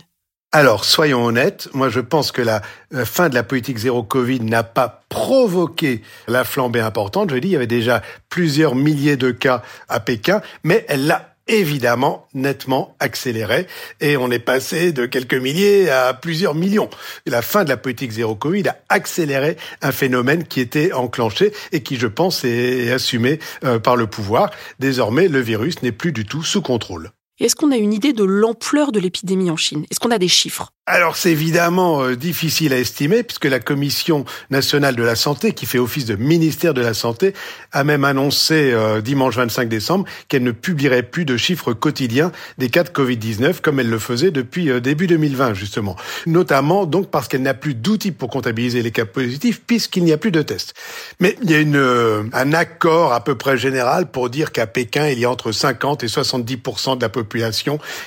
Alors, 0.51 0.85
soyons 0.85 1.25
honnêtes, 1.25 1.69
moi 1.75 1.89
je 1.89 2.01
pense 2.01 2.33
que 2.33 2.43
la 2.43 2.61
fin 3.05 3.29
de 3.29 3.37
la 3.37 3.45
politique 3.45 3.79
zéro 3.79 4.03
Covid 4.03 4.41
n'a 4.41 4.65
pas 4.65 5.05
provoqué 5.09 6.03
la 6.27 6.43
flambée 6.43 6.81
importante. 6.81 7.31
Je 7.31 7.37
dis, 7.37 7.49
il 7.49 7.53
y 7.53 7.57
avait 7.57 7.69
déjà 7.69 8.03
plusieurs 8.29 8.75
milliers 8.75 9.17
de 9.17 9.31
cas 9.31 9.63
à 9.89 10.01
Pékin, 10.01 10.43
mais 10.65 10.85
elle 10.89 11.07
l'a 11.07 11.32
évidemment 11.49 12.27
nettement 12.35 12.97
accéléré 13.01 13.67
et 14.01 14.17
on 14.17 14.31
est 14.31 14.39
passé 14.39 14.93
de 14.93 15.07
quelques 15.07 15.35
milliers 15.35 15.91
à 15.91 16.15
plusieurs 16.15 16.55
millions. 16.55 16.91
La 17.27 17.43
fin 17.43 17.65
de 17.65 17.69
la 17.69 17.77
politique 17.77 18.13
zéro 18.13 18.35
Covid 18.35 18.69
a 18.69 18.79
accéléré 18.89 19.57
un 19.81 19.93
phénomène 19.93 20.45
qui 20.45 20.61
était 20.61 20.93
enclenché 20.93 21.53
et 21.73 21.83
qui, 21.83 21.97
je 21.97 22.07
pense, 22.07 22.45
est 22.45 22.91
assumé 22.91 23.39
euh, 23.65 23.79
par 23.79 23.97
le 23.97 24.07
pouvoir. 24.07 24.51
Désormais, 24.79 25.29
le 25.29 25.41
virus 25.41 25.83
n'est 25.83 25.93
plus 25.93 26.13
du 26.13 26.25
tout 26.25 26.43
sous 26.43 26.63
contrôle. 26.63 27.11
Est-ce 27.41 27.57
qu'on 27.57 27.73
a 27.73 27.77
une 27.77 27.95
idée 27.95 28.13
de 28.13 28.25
l'ampleur 28.25 28.93
de 28.93 29.01
l'épidémie 29.01 29.51
en 29.51 29.57
Chine? 29.57 29.87
Est-ce 29.91 29.99
qu'on 29.99 30.11
a 30.11 30.19
des 30.19 30.29
chiffres? 30.29 30.71
Alors 30.85 31.17
c'est 31.17 31.31
évidemment 31.31 32.03
euh, 32.03 32.17
difficile 32.17 32.73
à 32.73 32.79
estimer 32.79 33.23
puisque 33.23 33.45
la 33.45 33.61
Commission 33.61 34.25
nationale 34.51 34.97
de 34.97 35.03
la 35.03 35.15
santé, 35.15 35.53
qui 35.53 35.65
fait 35.65 35.79
office 35.79 36.07
de 36.07 36.17
ministère 36.17 36.75
de 36.75 36.83
la 36.83 36.93
santé, 36.93 37.35
a 37.71 37.85
même 37.85 38.05
annoncé 38.05 38.73
euh, 38.73 39.01
dimanche 39.01 39.37
25 39.37 39.69
décembre 39.69 40.07
qu'elle 40.29 40.43
ne 40.43 40.51
publierait 40.51 41.05
plus 41.05 41.25
de 41.25 41.37
chiffres 41.37 41.73
quotidiens 41.73 42.33
des 42.59 42.69
cas 42.69 42.83
de 42.83 42.91
Covid-19 42.91 43.61
comme 43.61 43.79
elle 43.81 43.89
le 43.89 44.01
faisait 44.01 44.33
depuis 44.33 44.71
euh, 44.71 44.81
début 44.81 45.07
2020 45.07 45.55
justement. 45.55 45.97
Notamment 46.27 46.85
donc 46.85 47.11
parce 47.11 47.29
qu'elle 47.29 47.43
n'a 47.43 47.55
plus 47.55 47.75
d'outils 47.75 48.13
pour 48.13 48.29
comptabiliser 48.29 48.83
les 48.83 48.91
cas 48.91 49.07
positifs 49.07 49.63
puisqu'il 49.65 50.03
n'y 50.03 50.13
a 50.13 50.19
plus 50.19 50.33
de 50.33 50.43
tests. 50.43 50.75
Mais 51.21 51.39
il 51.45 51.51
y 51.51 51.55
a 51.55 51.61
une, 51.61 52.31
un 52.33 52.53
accord 52.53 53.13
à 53.13 53.23
peu 53.23 53.37
près 53.37 53.57
général 53.57 54.11
pour 54.11 54.29
dire 54.29 54.53
qu'à 54.53 54.67
Pékin 54.67 55.09
il 55.09 55.21
y 55.21 55.25
a 55.25 55.31
entre 55.31 55.53
50 55.53 56.03
et 56.03 56.09
70% 56.09 56.97
de 56.97 57.03
la 57.03 57.09
population 57.09 57.22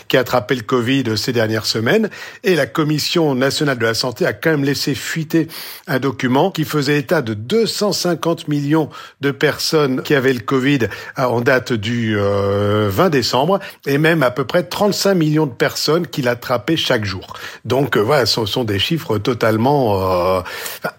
qui 0.07 0.17
a 0.17 0.23
le 0.55 0.61
Covid 0.61 1.17
ces 1.17 1.33
dernières 1.33 1.65
semaines 1.65 2.09
et 2.43 2.55
la 2.55 2.67
Commission 2.67 3.35
nationale 3.35 3.77
de 3.77 3.85
la 3.85 3.93
santé 3.93 4.25
a 4.25 4.33
quand 4.33 4.51
même 4.51 4.63
laissé 4.63 4.95
fuiter 4.95 5.47
un 5.87 5.99
document 5.99 6.51
qui 6.51 6.65
faisait 6.65 6.99
état 6.99 7.21
de 7.21 7.33
250 7.33 8.47
millions 8.47 8.89
de 9.21 9.31
personnes 9.31 10.01
qui 10.03 10.13
avaient 10.13 10.33
le 10.33 10.39
Covid 10.39 10.79
en 11.17 11.41
date 11.41 11.73
du 11.73 12.15
20 12.15 12.21
euh, 12.21 13.09
décembre 13.09 13.59
et 13.85 13.97
même 13.97 14.23
à 14.23 14.31
peu 14.31 14.45
près 14.45 14.63
35 14.63 15.15
millions 15.15 15.45
de 15.45 15.53
personnes 15.53 16.07
qui 16.07 16.21
l'attrapaient 16.21 16.77
chaque 16.77 17.05
jour. 17.05 17.33
Donc 17.63 17.97
euh, 17.97 18.01
voilà, 18.01 18.25
ce 18.25 18.45
sont 18.45 18.63
des 18.63 18.79
chiffres 18.79 19.17
totalement 19.17 20.37
euh, 20.37 20.41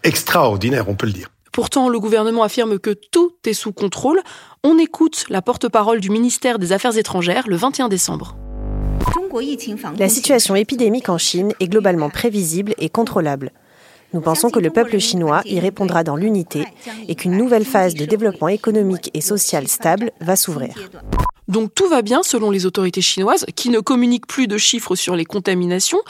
extraordinaires, 0.02 0.88
on 0.88 0.94
peut 0.94 1.06
le 1.06 1.12
dire. 1.12 1.28
Pourtant, 1.56 1.88
le 1.88 1.98
gouvernement 1.98 2.42
affirme 2.42 2.78
que 2.78 2.90
tout 2.90 3.32
est 3.46 3.54
sous 3.54 3.72
contrôle. 3.72 4.20
On 4.62 4.76
écoute 4.76 5.25
la 5.30 5.40
porte-parole 5.40 6.00
du 6.00 6.10
ministère 6.10 6.58
des 6.58 6.72
Affaires 6.72 6.98
étrangères 6.98 7.48
le 7.48 7.56
21 7.56 7.88
décembre. 7.88 8.36
La 9.98 10.10
situation 10.10 10.54
épidémique 10.54 11.08
en 11.08 11.16
Chine 11.16 11.54
est 11.58 11.68
globalement 11.68 12.10
prévisible 12.10 12.75
et 12.76 12.90
contrôlable. 12.90 13.52
Nous 14.12 14.20
pensons 14.20 14.50
que 14.50 14.58
le 14.60 14.68
peuple 14.68 14.98
chinois 14.98 15.40
y 15.46 15.58
répondra 15.58 16.04
dans 16.04 16.16
l'unité 16.16 16.66
et 17.08 17.14
qu'une 17.14 17.38
nouvelle 17.38 17.64
phase 17.64 17.94
de 17.94 18.04
développement 18.04 18.48
économique 18.48 19.10
et 19.14 19.22
social 19.22 19.66
stable 19.66 20.10
va 20.20 20.36
s'ouvrir. 20.36 20.75
Donc 21.48 21.75
tout 21.75 21.88
va 21.88 22.02
bien 22.02 22.22
selon 22.22 22.50
les 22.50 22.66
autorités 22.66 23.00
chinoises, 23.00 23.46
qui 23.56 23.70
ne 23.70 23.80
communiquent 23.80 24.26
plus 24.26 24.46
de 24.46 24.58
chiffres 24.58 24.94
sur 24.94 25.16
les 25.16 25.25
contaminations. 25.25 26.02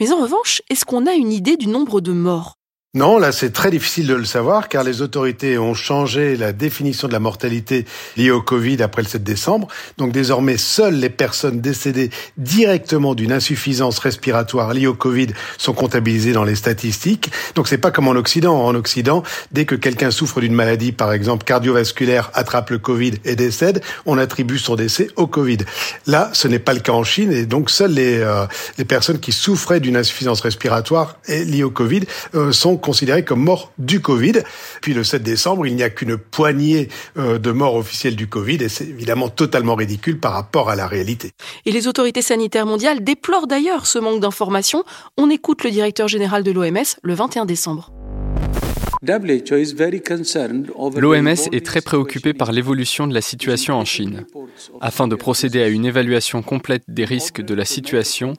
Mais 0.00 0.10
en 0.10 0.20
revanche, 0.20 0.60
est-ce 0.68 0.84
qu'on 0.84 1.06
a 1.06 1.12
une 1.12 1.30
idée 1.32 1.56
du 1.56 1.68
nombre 1.68 2.00
de 2.00 2.10
morts? 2.10 2.57
Non, 2.98 3.20
là 3.20 3.30
c'est 3.30 3.52
très 3.52 3.70
difficile 3.70 4.08
de 4.08 4.14
le 4.14 4.24
savoir 4.24 4.68
car 4.68 4.82
les 4.82 5.02
autorités 5.02 5.56
ont 5.56 5.72
changé 5.72 6.36
la 6.36 6.52
définition 6.52 7.06
de 7.06 7.12
la 7.12 7.20
mortalité 7.20 7.86
liée 8.16 8.32
au 8.32 8.42
Covid 8.42 8.82
après 8.82 9.02
le 9.02 9.06
7 9.06 9.22
décembre. 9.22 9.68
Donc 9.98 10.10
désormais, 10.10 10.56
seules 10.56 10.96
les 10.96 11.08
personnes 11.08 11.60
décédées 11.60 12.10
directement 12.38 13.14
d'une 13.14 13.30
insuffisance 13.30 14.00
respiratoire 14.00 14.74
liée 14.74 14.88
au 14.88 14.94
Covid 14.94 15.28
sont 15.58 15.74
comptabilisées 15.74 16.32
dans 16.32 16.42
les 16.42 16.56
statistiques. 16.56 17.30
Donc 17.54 17.68
c'est 17.68 17.78
pas 17.78 17.92
comme 17.92 18.08
en 18.08 18.16
Occident. 18.16 18.60
En 18.64 18.74
Occident, 18.74 19.22
dès 19.52 19.64
que 19.64 19.76
quelqu'un 19.76 20.10
souffre 20.10 20.40
d'une 20.40 20.54
maladie, 20.54 20.90
par 20.90 21.12
exemple 21.12 21.44
cardiovasculaire, 21.44 22.32
attrape 22.34 22.70
le 22.70 22.78
Covid 22.78 23.12
et 23.24 23.36
décède, 23.36 23.80
on 24.06 24.18
attribue 24.18 24.58
son 24.58 24.74
décès 24.74 25.06
au 25.14 25.28
Covid. 25.28 25.58
Là, 26.08 26.30
ce 26.32 26.48
n'est 26.48 26.58
pas 26.58 26.74
le 26.74 26.80
cas 26.80 26.94
en 26.94 27.04
Chine 27.04 27.30
et 27.30 27.46
donc 27.46 27.70
seules 27.70 27.92
les, 27.92 28.18
euh, 28.18 28.46
les 28.76 28.84
personnes 28.84 29.20
qui 29.20 29.30
souffraient 29.30 29.78
d'une 29.78 29.96
insuffisance 29.96 30.40
respiratoire 30.40 31.18
liée 31.28 31.62
au 31.62 31.70
Covid 31.70 32.02
euh, 32.34 32.50
sont 32.50 32.76
considérés 32.88 33.22
comme 33.22 33.44
morts 33.44 33.70
du 33.76 34.00
Covid. 34.00 34.32
Puis 34.80 34.94
le 34.94 35.04
7 35.04 35.22
décembre, 35.22 35.66
il 35.66 35.76
n'y 35.76 35.82
a 35.82 35.90
qu'une 35.90 36.16
poignée 36.16 36.88
euh, 37.18 37.38
de 37.38 37.50
morts 37.50 37.74
officielles 37.74 38.16
du 38.16 38.28
Covid 38.28 38.56
et 38.62 38.70
c'est 38.70 38.86
évidemment 38.86 39.28
totalement 39.28 39.74
ridicule 39.74 40.18
par 40.18 40.32
rapport 40.32 40.70
à 40.70 40.74
la 40.74 40.86
réalité. 40.86 41.32
Et 41.66 41.70
les 41.70 41.86
autorités 41.86 42.22
sanitaires 42.22 42.64
mondiales 42.64 43.04
déplorent 43.04 43.46
d'ailleurs 43.46 43.84
ce 43.84 43.98
manque 43.98 44.20
d'informations. 44.20 44.84
On 45.18 45.28
écoute 45.28 45.64
le 45.64 45.70
directeur 45.70 46.08
général 46.08 46.42
de 46.42 46.50
l'OMS 46.50 46.96
le 47.02 47.14
21 47.14 47.44
décembre. 47.44 47.92
L'OMS 50.96 51.36
est 51.52 51.64
très 51.64 51.80
préoccupée 51.80 52.34
par 52.34 52.52
l'évolution 52.52 53.06
de 53.06 53.14
la 53.14 53.20
situation 53.20 53.74
en 53.74 53.84
Chine. 53.84 54.24
Afin 54.80 55.06
de 55.06 55.14
procéder 55.14 55.62
à 55.62 55.68
une 55.68 55.84
évaluation 55.84 56.42
complète 56.42 56.82
des 56.88 57.04
risques 57.04 57.40
de 57.40 57.54
la 57.54 57.64
situation, 57.64 58.34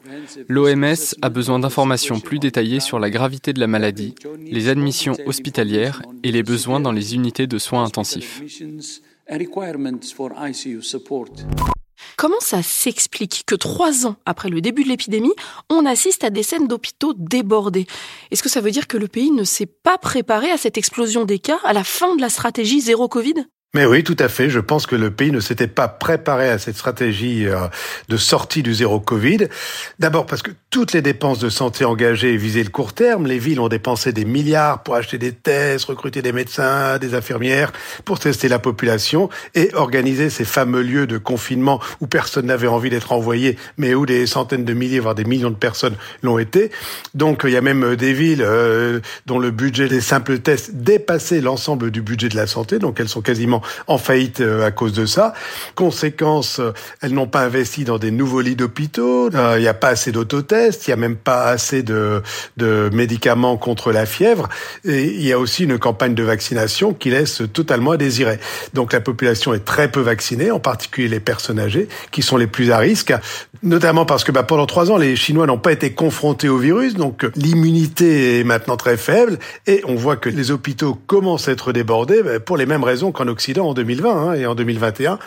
l'OMS 0.48 1.16
a 1.22 1.30
besoin 1.30 1.60
d'informations 1.60 2.20
plus 2.20 2.40
détaillées 2.40 2.82
sur 2.82 3.00
la 3.00 3.10
gravité 3.10 3.54
de 3.54 3.60
la 3.60 3.68
maladie, 3.68 4.16
les 4.46 4.68
admissions 4.68 5.16
hospitalières 5.26 6.02
et 6.24 6.32
les 6.32 6.44
besoins 6.44 6.80
dans 6.80 6.92
les 6.92 7.16
unités 7.16 7.48
de 7.48 7.58
soins 7.58 7.84
intensifs. 7.86 8.42
Comment 12.18 12.40
ça 12.40 12.64
s'explique 12.64 13.44
que 13.46 13.56
trois 13.56 14.06
ans 14.06 14.16
après 14.26 14.50
le 14.50 14.62
début 14.62 14.84
de 14.84 14.90
l'épidémie, 14.90 15.34
on 15.70 15.86
assiste 15.86 16.24
à 16.24 16.30
des 16.30 16.44
scènes 16.44 16.68
d'hôpitaux 16.68 17.14
débordés 17.16 17.88
Est-ce 18.32 18.44
que 18.44 18.50
ça 18.50 18.62
veut 18.62 18.72
dire 18.72 18.88
que 18.88 18.98
le 18.98 19.08
pays 19.08 19.32
ne 19.32 19.44
s'est 19.44 19.66
pas 19.66 19.98
préparé 19.98 20.52
à 20.52 20.58
cette 20.58 20.78
explosion 20.78 21.26
des 21.26 21.40
cas 21.40 21.60
à 21.64 21.74
la 21.74 21.84
fin 21.84 22.16
de 22.16 22.22
la 22.22 22.30
stratégie 22.30 22.82
zéro 22.82 23.08
Covid? 23.08 23.46
Mais 23.76 23.86
oui, 23.86 24.04
tout 24.04 24.16
à 24.18 24.30
fait. 24.30 24.50
Je 24.50 24.60
pense 24.60 24.88
que 24.88 24.96
le 24.96 25.12
pays 25.12 25.32
ne 25.32 25.40
s'était 25.40 25.68
pas 25.68 25.88
préparé 25.88 26.50
à 26.50 26.58
cette 26.58 26.76
stratégie 26.76 27.46
euh, 27.46 27.68
de 28.08 28.18
sortie 28.18 28.64
du 28.64 28.74
zéro 28.74 29.00
Covid. 29.00 29.48
D'abord 30.00 30.26
parce 30.26 30.42
que 30.42 30.50
toutes 30.72 30.92
les 30.94 31.04
dépenses 31.04 31.38
de 31.38 31.50
santé 31.50 31.86
engagées 31.86 32.36
visaient 32.36 32.64
le 32.64 32.72
court 32.72 32.94
terme. 32.94 33.28
Les 33.28 33.38
villes 33.38 33.60
ont 33.60 33.68
dépensé 33.68 34.12
des 34.12 34.26
milliards 34.26 34.82
pour 34.82 34.96
acheter 34.96 35.20
des 35.20 35.34
tests, 35.34 35.86
recruter 35.86 36.24
des 36.24 36.32
médecins, 36.32 36.98
des 36.98 37.14
infirmières, 37.14 37.72
pour 38.06 38.18
tester 38.18 38.48
la 38.48 38.58
population 38.58 39.30
et 39.54 39.70
organiser 39.76 40.32
ces 40.32 40.46
fameux 40.46 40.82
lieux 40.82 41.06
de 41.06 41.20
confinement 41.20 41.80
où 42.02 42.08
personne 42.08 42.48
n'avait 42.48 42.68
envie 42.68 42.90
d'être 42.90 43.12
envoyé, 43.12 43.56
mais 43.78 43.94
où 43.94 44.08
des 44.08 44.26
centaines 44.26 44.66
de 44.66 44.74
milliers, 44.74 45.00
voire 45.00 45.14
des 45.14 45.26
millions 45.26 45.52
de 45.52 45.56
personnes 45.56 45.96
l'ont 46.24 46.40
été. 46.40 46.72
Donc 47.14 47.42
il 47.44 47.52
y 47.52 47.58
a 47.58 47.62
même 47.62 47.96
des 47.96 48.14
villes 48.14 48.42
euh, 48.42 49.00
dont 49.28 49.38
le 49.38 49.52
budget 49.52 49.88
des 49.90 50.02
simples 50.02 50.40
tests 50.40 50.74
dépassait 50.74 51.40
l'ensemble 51.40 51.92
du 51.92 52.02
budget 52.02 52.30
de 52.30 52.36
la 52.36 52.48
santé, 52.48 52.80
donc 52.80 53.00
elles 53.00 53.10
sont 53.10 53.22
quasiment 53.22 53.59
en 53.88 53.98
faillite 53.98 54.42
euh, 54.42 54.66
à 54.66 54.72
cause 54.72 54.94
de 54.94 55.06
ça. 55.06 55.34
Conséquence, 55.76 56.60
euh, 56.60 56.74
elles 57.02 57.14
n'ont 57.14 57.28
pas 57.28 57.42
investi 57.42 57.84
dans 57.84 57.98
des 57.98 58.12
nouveaux 58.12 58.42
lits 58.42 58.56
d'hôpitaux. 58.56 59.30
Euh, 59.34 59.56
il 59.58 59.62
n'y 59.62 59.68
a 59.68 59.74
pas 59.74 59.90
assez 59.90 60.12
d'autotests, 60.12 60.88
il 60.88 60.92
n'y 60.92 60.94
a 60.94 60.98
même 60.98 61.16
pas 61.16 61.46
assez 61.46 61.84
de, 61.84 62.22
de 62.58 62.90
médicaments 62.94 63.58
contre 63.58 63.92
la 63.92 64.06
fièvre. 64.06 64.50
Et 64.86 65.04
il 65.06 65.26
y 65.26 65.34
a 65.34 65.40
aussi 65.40 65.64
une 65.64 65.78
campagne 65.78 66.16
de 66.16 66.24
vaccination 66.24 66.94
qui 66.94 67.10
laisse 67.10 67.42
totalement 67.54 67.92
à 67.92 67.98
désirer. 67.98 68.40
Donc 68.74 68.94
la 68.94 69.02
population 69.02 69.54
est 69.54 69.66
très 69.66 69.92
peu 69.92 70.02
vaccinée, 70.02 70.52
en 70.52 70.60
particulier 70.60 71.08
les 71.08 71.20
personnes 71.20 71.60
âgées, 71.60 71.88
qui 72.12 72.22
sont 72.22 72.38
les 72.38 72.48
plus 72.48 72.72
à 72.72 72.78
risque, 72.78 73.14
notamment 73.64 74.06
parce 74.06 74.24
que 74.24 74.32
bah, 74.32 74.44
pendant 74.44 74.66
trois 74.66 74.92
ans, 74.92 74.98
les 74.98 75.16
Chinois 75.16 75.46
n'ont 75.46 75.58
pas 75.58 75.72
été 75.72 75.92
confrontés 75.92 76.50
au 76.50 76.58
virus, 76.58 76.96
donc 76.96 77.26
l'immunité 77.36 78.40
est 78.40 78.44
maintenant 78.44 78.78
très 78.78 78.98
faible, 78.98 79.40
et 79.68 79.82
on 79.86 79.96
voit 79.96 80.16
que 80.16 80.30
les 80.30 80.52
hôpitaux 80.52 80.98
commencent 81.08 81.48
à 81.48 81.52
être 81.52 81.74
débordés 81.74 82.22
bah, 82.24 82.40
pour 82.40 82.58
les 82.58 82.66
mêmes 82.66 82.84
raisons 82.84 83.12
qu'en 83.12 83.28
Occident 83.28 83.49
en 83.58 83.74
2020 83.74 84.12
hein, 84.12 84.34
et 84.34 84.46
en 84.46 84.56
2021. 84.56 85.18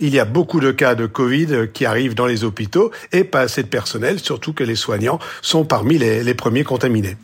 Il 0.00 0.14
y 0.14 0.18
a 0.18 0.24
beaucoup 0.24 0.60
de 0.60 0.70
cas 0.70 0.94
de 0.94 1.06
Covid 1.06 1.68
qui 1.72 1.86
arrivent 1.86 2.14
dans 2.14 2.26
les 2.26 2.44
hôpitaux 2.44 2.90
et 3.12 3.24
pas 3.24 3.40
assez 3.40 3.62
de 3.62 3.68
personnel, 3.68 4.18
surtout 4.20 4.52
que 4.52 4.64
les 4.64 4.76
soignants 4.76 5.18
sont 5.40 5.64
parmi 5.64 5.98
les, 5.98 6.22
les 6.22 6.34
premiers 6.34 6.64
contaminés. 6.64 7.16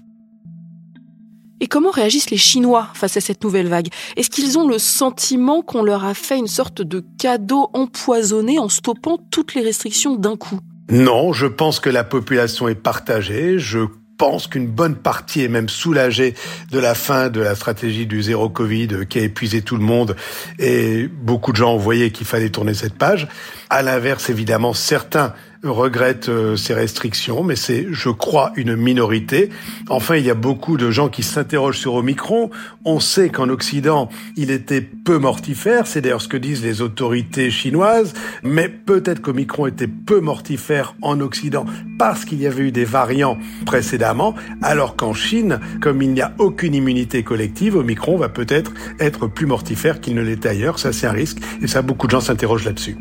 Et 1.60 1.68
comment 1.68 1.90
réagissent 1.90 2.30
les 2.30 2.36
Chinois 2.36 2.88
face 2.94 3.16
à 3.16 3.20
cette 3.20 3.42
nouvelle 3.42 3.68
vague? 3.68 3.88
Est-ce 4.16 4.28
qu'ils 4.28 4.58
ont 4.58 4.68
le 4.68 4.78
sentiment 4.78 5.62
qu'on 5.62 5.82
leur 5.82 6.04
a 6.04 6.12
fait 6.12 6.38
une 6.38 6.48
sorte 6.48 6.82
de 6.82 7.02
cadeau 7.18 7.70
empoisonné 7.72 8.58
en 8.58 8.68
stoppant 8.68 9.18
toutes 9.30 9.54
les 9.54 9.62
restrictions 9.62 10.16
d'un 10.16 10.36
coup? 10.36 10.60
Non, 10.90 11.32
je 11.32 11.46
pense 11.46 11.80
que 11.80 11.90
la 11.90 12.04
population 12.04 12.68
est 12.68 12.74
partagée. 12.74 13.58
Je 13.58 13.80
pense 14.16 14.46
qu'une 14.46 14.66
bonne 14.66 14.96
partie 14.96 15.42
est 15.42 15.48
même 15.48 15.68
soulagée 15.68 16.34
de 16.70 16.78
la 16.78 16.94
fin 16.94 17.28
de 17.28 17.40
la 17.40 17.54
stratégie 17.54 18.06
du 18.06 18.22
zéro 18.22 18.48
Covid 18.48 19.06
qui 19.08 19.18
a 19.18 19.22
épuisé 19.22 19.62
tout 19.62 19.76
le 19.76 19.82
monde 19.82 20.16
et 20.58 21.08
beaucoup 21.08 21.52
de 21.52 21.56
gens 21.56 21.76
voyaient 21.76 22.10
qu'il 22.10 22.26
fallait 22.26 22.50
tourner 22.50 22.74
cette 22.74 22.94
page. 22.94 23.28
À 23.70 23.82
l'inverse, 23.82 24.30
évidemment, 24.30 24.72
certains 24.72 25.34
regrettent 25.62 26.28
euh, 26.28 26.56
ces 26.56 26.74
restrictions, 26.74 27.42
mais 27.42 27.56
c'est, 27.56 27.86
je 27.90 28.08
crois, 28.10 28.52
une 28.56 28.76
minorité. 28.76 29.50
Enfin, 29.88 30.16
il 30.16 30.24
y 30.24 30.30
a 30.30 30.34
beaucoup 30.34 30.76
de 30.76 30.90
gens 30.90 31.08
qui 31.08 31.22
s'interrogent 31.22 31.78
sur 31.78 31.94
Omicron. 31.94 32.50
On 32.84 33.00
sait 33.00 33.28
qu'en 33.28 33.48
Occident, 33.48 34.08
il 34.36 34.50
était 34.50 34.80
peu 34.80 35.18
mortifère. 35.18 35.86
C'est 35.86 36.00
d'ailleurs 36.00 36.22
ce 36.22 36.28
que 36.28 36.36
disent 36.36 36.62
les 36.62 36.82
autorités 36.82 37.50
chinoises. 37.50 38.14
Mais 38.42 38.68
peut-être 38.68 39.20
qu'Omicron 39.20 39.66
était 39.66 39.88
peu 39.88 40.20
mortifère 40.20 40.94
en 41.02 41.20
Occident 41.20 41.66
parce 41.98 42.24
qu'il 42.24 42.40
y 42.40 42.46
avait 42.46 42.64
eu 42.64 42.72
des 42.72 42.84
variants 42.84 43.38
précédemment, 43.64 44.34
alors 44.62 44.96
qu'en 44.96 45.14
Chine, 45.14 45.60
comme 45.80 46.02
il 46.02 46.12
n'y 46.12 46.20
a 46.20 46.34
aucune 46.38 46.74
immunité 46.74 47.22
collective, 47.22 47.76
Omicron 47.76 48.16
va 48.16 48.28
peut-être 48.28 48.72
être 49.00 49.26
plus 49.26 49.46
mortifère 49.46 50.00
qu'il 50.00 50.14
ne 50.14 50.22
l'était 50.22 50.50
ailleurs. 50.50 50.78
Ça, 50.78 50.92
c'est 50.92 51.06
un 51.06 51.12
risque. 51.12 51.38
Et 51.62 51.66
ça, 51.66 51.82
beaucoup 51.82 52.06
de 52.06 52.12
gens 52.12 52.20
s'interrogent 52.20 52.64
là-dessus. 52.64 52.96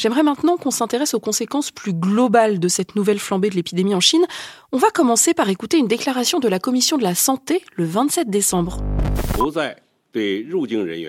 J'aimerais 0.00 0.22
maintenant 0.22 0.56
qu'on 0.56 0.70
s'intéresse 0.70 1.12
aux 1.12 1.20
conséquences 1.20 1.70
plus 1.70 1.92
globales 1.92 2.58
de 2.58 2.68
cette 2.68 2.96
nouvelle 2.96 3.18
flambée 3.18 3.50
de 3.50 3.54
l'épidémie 3.54 3.94
en 3.94 4.00
Chine. 4.00 4.24
On 4.72 4.78
va 4.78 4.88
commencer 4.88 5.34
par 5.34 5.50
écouter 5.50 5.76
une 5.76 5.88
déclaration 5.88 6.38
de 6.38 6.48
la 6.48 6.58
Commission 6.58 6.96
de 6.96 7.02
la 7.02 7.14
Santé 7.14 7.62
le 7.76 7.84
27 7.84 8.30
décembre. 8.30 8.82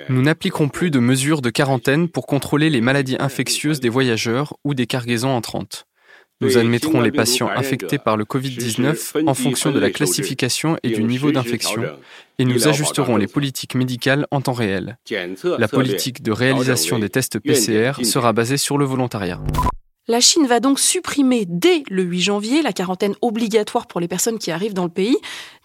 Nous 0.10 0.21
n'appliquerons 0.21 0.67
plus 0.67 0.91
de 0.91 1.00
mesures 1.00 1.41
de 1.41 1.50
quarantaine 1.50 2.10
pour 2.10 2.27
contrôler 2.27 2.69
les 2.69 2.81
maladies 2.81 3.15
infectieuses 3.17 3.79
des 3.79 3.88
voyageurs 3.88 4.57
ou 4.65 4.74
des 4.74 4.88
cargaisons 4.88 5.29
entrantes. 5.29 5.88
Nous 6.41 6.57
admettrons 6.57 7.01
les 7.01 7.12
patients 7.12 7.50
infectés 7.50 8.00
par 8.00 8.17
le 8.17 8.25
Covid-19 8.25 9.27
en 9.27 9.33
fonction 9.33 9.71
de 9.71 9.79
la 9.79 9.91
classification 9.91 10.77
et 10.83 10.89
du 10.89 11.03
niveau 11.03 11.31
d'infection 11.31 11.83
et 12.39 12.45
nous 12.45 12.67
ajusterons 12.67 13.17
les 13.17 13.27
politiques 13.27 13.75
médicales 13.75 14.25
en 14.31 14.41
temps 14.41 14.53
réel. 14.53 14.98
La 15.60 15.67
politique 15.67 16.24
de 16.24 16.31
réalisation 16.31 17.00
des 17.00 17.10
tests 17.10 17.39
PCR 17.39 18.03
sera 18.03 18.33
basée 18.33 18.57
sur 18.57 18.77
le 18.77 18.86
volontariat. 18.86 19.39
La 20.07 20.19
Chine 20.19 20.48
va 20.48 20.60
donc 20.60 20.79
supprimer 20.79 21.45
dès 21.48 21.83
le 21.89 22.01
8 22.01 22.21
janvier 22.21 22.62
la 22.63 22.74
quarantaine 22.74 23.13
obligatoire 23.21 23.86
pour 23.86 24.01
les 24.01 24.07
personnes 24.07 24.39
qui 24.39 24.50
arrivent 24.50 24.74
dans 24.74 24.83
le 24.83 24.89
pays. 24.89 25.15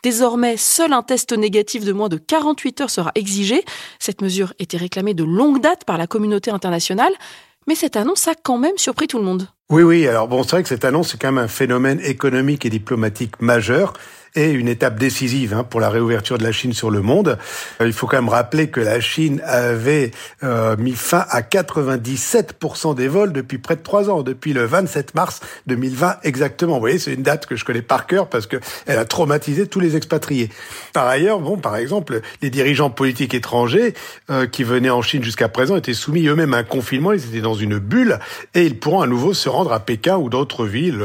Désormais, 0.03 0.59
seul 0.59 0.93
un 0.93 1.03
test 1.03 1.33
négatif 1.33 1.85
de 1.85 1.93
moins 1.93 2.11
de 2.11 2.19
48 2.19 2.83
heures 2.83 2.91
sera 2.91 3.13
exigé. 3.15 3.65
Cette 3.99 4.21
mesure 4.21 4.53
était 4.59 4.77
réclamée 4.77 5.15
de 5.15 5.25
longue 5.25 5.63
date 5.63 5.85
par 5.85 5.97
la 5.97 6.07
communauté 6.07 6.51
internationale. 6.51 7.13
Mais 7.67 7.75
cette 7.75 7.97
annonce 7.97 8.29
a 8.29 8.35
quand 8.35 8.59
même 8.59 8.77
surpris 8.77 9.09
tout 9.09 9.19
le 9.19 9.25
monde. 9.25 9.49
Oui, 9.71 9.83
oui. 9.83 10.07
Alors 10.07 10.29
bon, 10.29 10.43
c'est 10.43 10.51
vrai 10.51 10.63
que 10.63 10.69
cette 10.69 10.85
annonce 10.85 11.15
est 11.15 11.19
quand 11.19 11.33
même 11.33 11.45
un 11.45 11.49
phénomène 11.49 12.01
économique 12.01 12.65
et 12.65 12.71
diplomatique 12.71 13.41
majeur 13.41 13.95
et 14.37 14.51
une 14.51 14.69
étape 14.69 14.99
décisive 14.99 15.55
hein, 15.55 15.65
pour 15.65 15.81
la 15.81 15.89
réouverture 15.89 16.39
de 16.39 16.45
la 16.45 16.53
Chine 16.53 16.73
sur 16.73 16.91
le 16.91 17.01
monde. 17.01 17.39
Euh, 17.81 17.87
il 17.87 17.93
faut 17.93 18.07
quand 18.07 18.19
même 18.19 18.29
rappeler 18.29 18.69
que 18.69 18.81
la 18.81 19.01
Chine 19.01 19.41
avait 19.45 20.11
euh, 20.45 20.77
mis 20.77 20.93
fin 20.93 21.25
à 21.31 21.41
97% 21.41 22.95
des 22.95 23.09
vols 23.09 23.33
depuis 23.33 23.59
près 23.59 23.77
de 23.77 23.81
trois 23.81 24.11
ans, 24.11 24.23
depuis 24.23 24.53
le 24.53 24.65
27 24.65 25.15
mars 25.15 25.41
2020 25.67 26.19
exactement. 26.23 26.75
Vous 26.75 26.81
voyez, 26.81 26.99
c'est 26.99 27.15
une 27.15 27.23
date 27.23 27.47
que 27.47 27.57
je 27.57 27.65
connais 27.65 27.83
par 27.83 28.07
cœur 28.07 28.29
parce 28.29 28.47
que 28.47 28.59
elle 28.87 28.99
a 28.99 29.07
traumatisé 29.07 29.67
tous 29.67 29.81
les 29.81 29.97
expatriés. 29.97 30.51
Par 30.93 31.07
ailleurs, 31.07 31.41
bon, 31.41 31.57
par 31.57 31.77
exemple, 31.77 32.21
les 32.43 32.51
dirigeants 32.51 32.91
politiques 32.91 33.35
étrangers 33.35 33.95
euh, 34.31 34.47
qui 34.47 34.63
venaient 34.63 34.91
en 34.91 35.03
Chine 35.03 35.25
jusqu'à 35.25 35.49
présent 35.49 35.77
étaient 35.77 35.95
soumis 35.95 36.27
eux-mêmes 36.27 36.53
à 36.53 36.59
un 36.59 36.65
confinement. 36.65 37.13
Ils 37.13 37.25
étaient 37.25 37.41
dans 37.41 37.55
une 37.55 37.79
bulle 37.79 38.19
et 38.55 38.67
ils 38.67 38.79
pourront 38.79 39.01
à 39.01 39.07
nouveau 39.07 39.33
se 39.33 39.49
rendre 39.49 39.73
à 39.73 39.81
Pékin 39.81 40.17
ou 40.17 40.29
d'autres 40.29 40.67
villes 40.67 41.03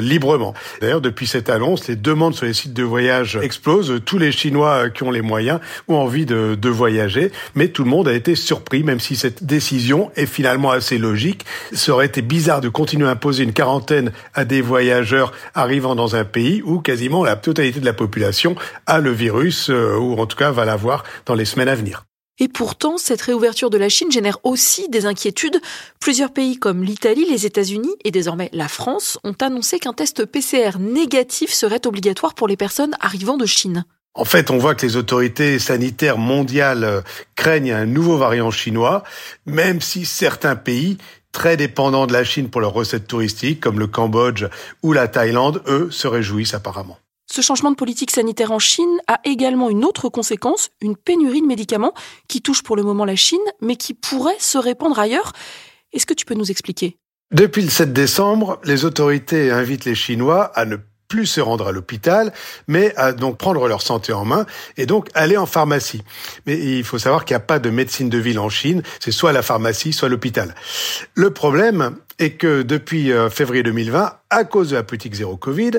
librement. 0.00 0.54
D'ailleurs, 0.80 1.00
depuis 1.00 1.26
cette 1.26 1.48
annonce, 1.48 1.88
les 1.88 1.96
demandes 1.96 2.33
sur 2.34 2.46
les 2.46 2.52
sites 2.52 2.74
de 2.74 2.82
voyage 2.82 3.38
explosent. 3.42 4.00
Tous 4.04 4.18
les 4.18 4.32
Chinois 4.32 4.90
qui 4.90 5.02
ont 5.02 5.10
les 5.10 5.22
moyens 5.22 5.60
ont 5.88 5.96
envie 5.96 6.26
de, 6.26 6.54
de 6.54 6.68
voyager, 6.68 7.32
mais 7.54 7.68
tout 7.68 7.84
le 7.84 7.90
monde 7.90 8.08
a 8.08 8.12
été 8.12 8.34
surpris, 8.34 8.82
même 8.82 9.00
si 9.00 9.16
cette 9.16 9.44
décision 9.44 10.10
est 10.16 10.26
finalement 10.26 10.70
assez 10.70 10.98
logique. 10.98 11.44
Ça 11.72 11.92
aurait 11.92 12.06
été 12.06 12.22
bizarre 12.22 12.60
de 12.60 12.68
continuer 12.68 13.08
à 13.08 13.10
imposer 13.10 13.44
une 13.44 13.52
quarantaine 13.52 14.12
à 14.34 14.44
des 14.44 14.60
voyageurs 14.60 15.32
arrivant 15.54 15.94
dans 15.94 16.16
un 16.16 16.24
pays 16.24 16.62
où 16.64 16.80
quasiment 16.80 17.24
la 17.24 17.36
totalité 17.36 17.80
de 17.80 17.86
la 17.86 17.92
population 17.92 18.56
a 18.86 19.00
le 19.00 19.10
virus, 19.10 19.70
euh, 19.70 19.96
ou 19.96 20.18
en 20.20 20.26
tout 20.26 20.36
cas 20.36 20.50
va 20.50 20.64
l'avoir 20.64 21.04
dans 21.26 21.34
les 21.34 21.44
semaines 21.44 21.68
à 21.68 21.74
venir. 21.74 22.04
Et 22.40 22.48
pourtant, 22.48 22.98
cette 22.98 23.22
réouverture 23.22 23.70
de 23.70 23.78
la 23.78 23.88
Chine 23.88 24.10
génère 24.10 24.38
aussi 24.42 24.88
des 24.88 25.06
inquiétudes. 25.06 25.60
Plusieurs 26.00 26.32
pays 26.32 26.58
comme 26.58 26.82
l'Italie, 26.82 27.26
les 27.30 27.46
États-Unis 27.46 27.94
et 28.02 28.10
désormais 28.10 28.50
la 28.52 28.66
France 28.66 29.18
ont 29.22 29.36
annoncé 29.40 29.78
qu'un 29.78 29.92
test 29.92 30.24
PCR 30.24 30.78
négatif 30.80 31.52
serait 31.52 31.86
obligatoire 31.86 32.34
pour 32.34 32.48
les 32.48 32.56
personnes 32.56 32.96
arrivant 33.00 33.36
de 33.36 33.46
Chine. 33.46 33.84
En 34.14 34.24
fait, 34.24 34.50
on 34.50 34.58
voit 34.58 34.74
que 34.74 34.86
les 34.86 34.96
autorités 34.96 35.58
sanitaires 35.58 36.18
mondiales 36.18 36.84
euh, 36.84 37.00
craignent 37.36 37.72
un 37.72 37.86
nouveau 37.86 38.16
variant 38.16 38.52
chinois, 38.52 39.02
même 39.46 39.80
si 39.80 40.04
certains 40.04 40.56
pays 40.56 40.98
très 41.32 41.56
dépendants 41.56 42.06
de 42.06 42.12
la 42.12 42.24
Chine 42.24 42.48
pour 42.48 42.60
leurs 42.60 42.72
recettes 42.72 43.08
touristiques, 43.08 43.60
comme 43.60 43.78
le 43.78 43.88
Cambodge 43.88 44.46
ou 44.82 44.92
la 44.92 45.08
Thaïlande, 45.08 45.62
eux, 45.66 45.88
se 45.90 46.06
réjouissent 46.06 46.54
apparemment. 46.54 46.98
Ce 47.26 47.40
changement 47.40 47.70
de 47.70 47.76
politique 47.76 48.10
sanitaire 48.10 48.52
en 48.52 48.58
Chine 48.58 48.98
a 49.08 49.18
également 49.24 49.70
une 49.70 49.84
autre 49.84 50.08
conséquence, 50.08 50.68
une 50.80 50.96
pénurie 50.96 51.40
de 51.40 51.46
médicaments 51.46 51.94
qui 52.28 52.42
touche 52.42 52.62
pour 52.62 52.76
le 52.76 52.82
moment 52.82 53.04
la 53.04 53.16
Chine, 53.16 53.38
mais 53.60 53.76
qui 53.76 53.94
pourrait 53.94 54.38
se 54.38 54.58
répandre 54.58 54.98
ailleurs. 54.98 55.32
Est-ce 55.92 56.06
que 56.06 56.14
tu 56.14 56.26
peux 56.26 56.34
nous 56.34 56.50
expliquer? 56.50 56.98
Depuis 57.32 57.62
le 57.62 57.70
7 57.70 57.92
décembre, 57.92 58.60
les 58.64 58.84
autorités 58.84 59.50
invitent 59.50 59.86
les 59.86 59.94
Chinois 59.94 60.52
à 60.54 60.66
ne 60.66 60.76
plus 61.08 61.26
se 61.26 61.40
rendre 61.40 61.68
à 61.68 61.72
l'hôpital, 61.72 62.32
mais 62.66 62.94
à 62.96 63.12
donc 63.12 63.38
prendre 63.38 63.66
leur 63.68 63.82
santé 63.82 64.12
en 64.12 64.24
main 64.24 64.46
et 64.76 64.86
donc 64.86 65.08
aller 65.14 65.36
en 65.36 65.46
pharmacie. 65.46 66.02
Mais 66.46 66.58
il 66.58 66.84
faut 66.84 66.98
savoir 66.98 67.24
qu'il 67.24 67.34
n'y 67.34 67.42
a 67.42 67.46
pas 67.46 67.58
de 67.58 67.70
médecine 67.70 68.08
de 68.08 68.18
ville 68.18 68.38
en 68.38 68.48
Chine, 68.48 68.82
c'est 69.00 69.12
soit 69.12 69.32
la 69.32 69.42
pharmacie, 69.42 69.92
soit 69.92 70.08
l'hôpital. 70.08 70.54
Le 71.14 71.30
problème 71.30 71.96
est 72.18 72.30
que 72.30 72.62
depuis 72.62 73.12
euh, 73.12 73.30
février 73.30 73.62
2020, 73.62 74.12
à 74.30 74.44
cause 74.44 74.70
de 74.70 74.76
la 74.76 74.82
politique 74.82 75.14
zéro 75.14 75.36
Covid, 75.36 75.72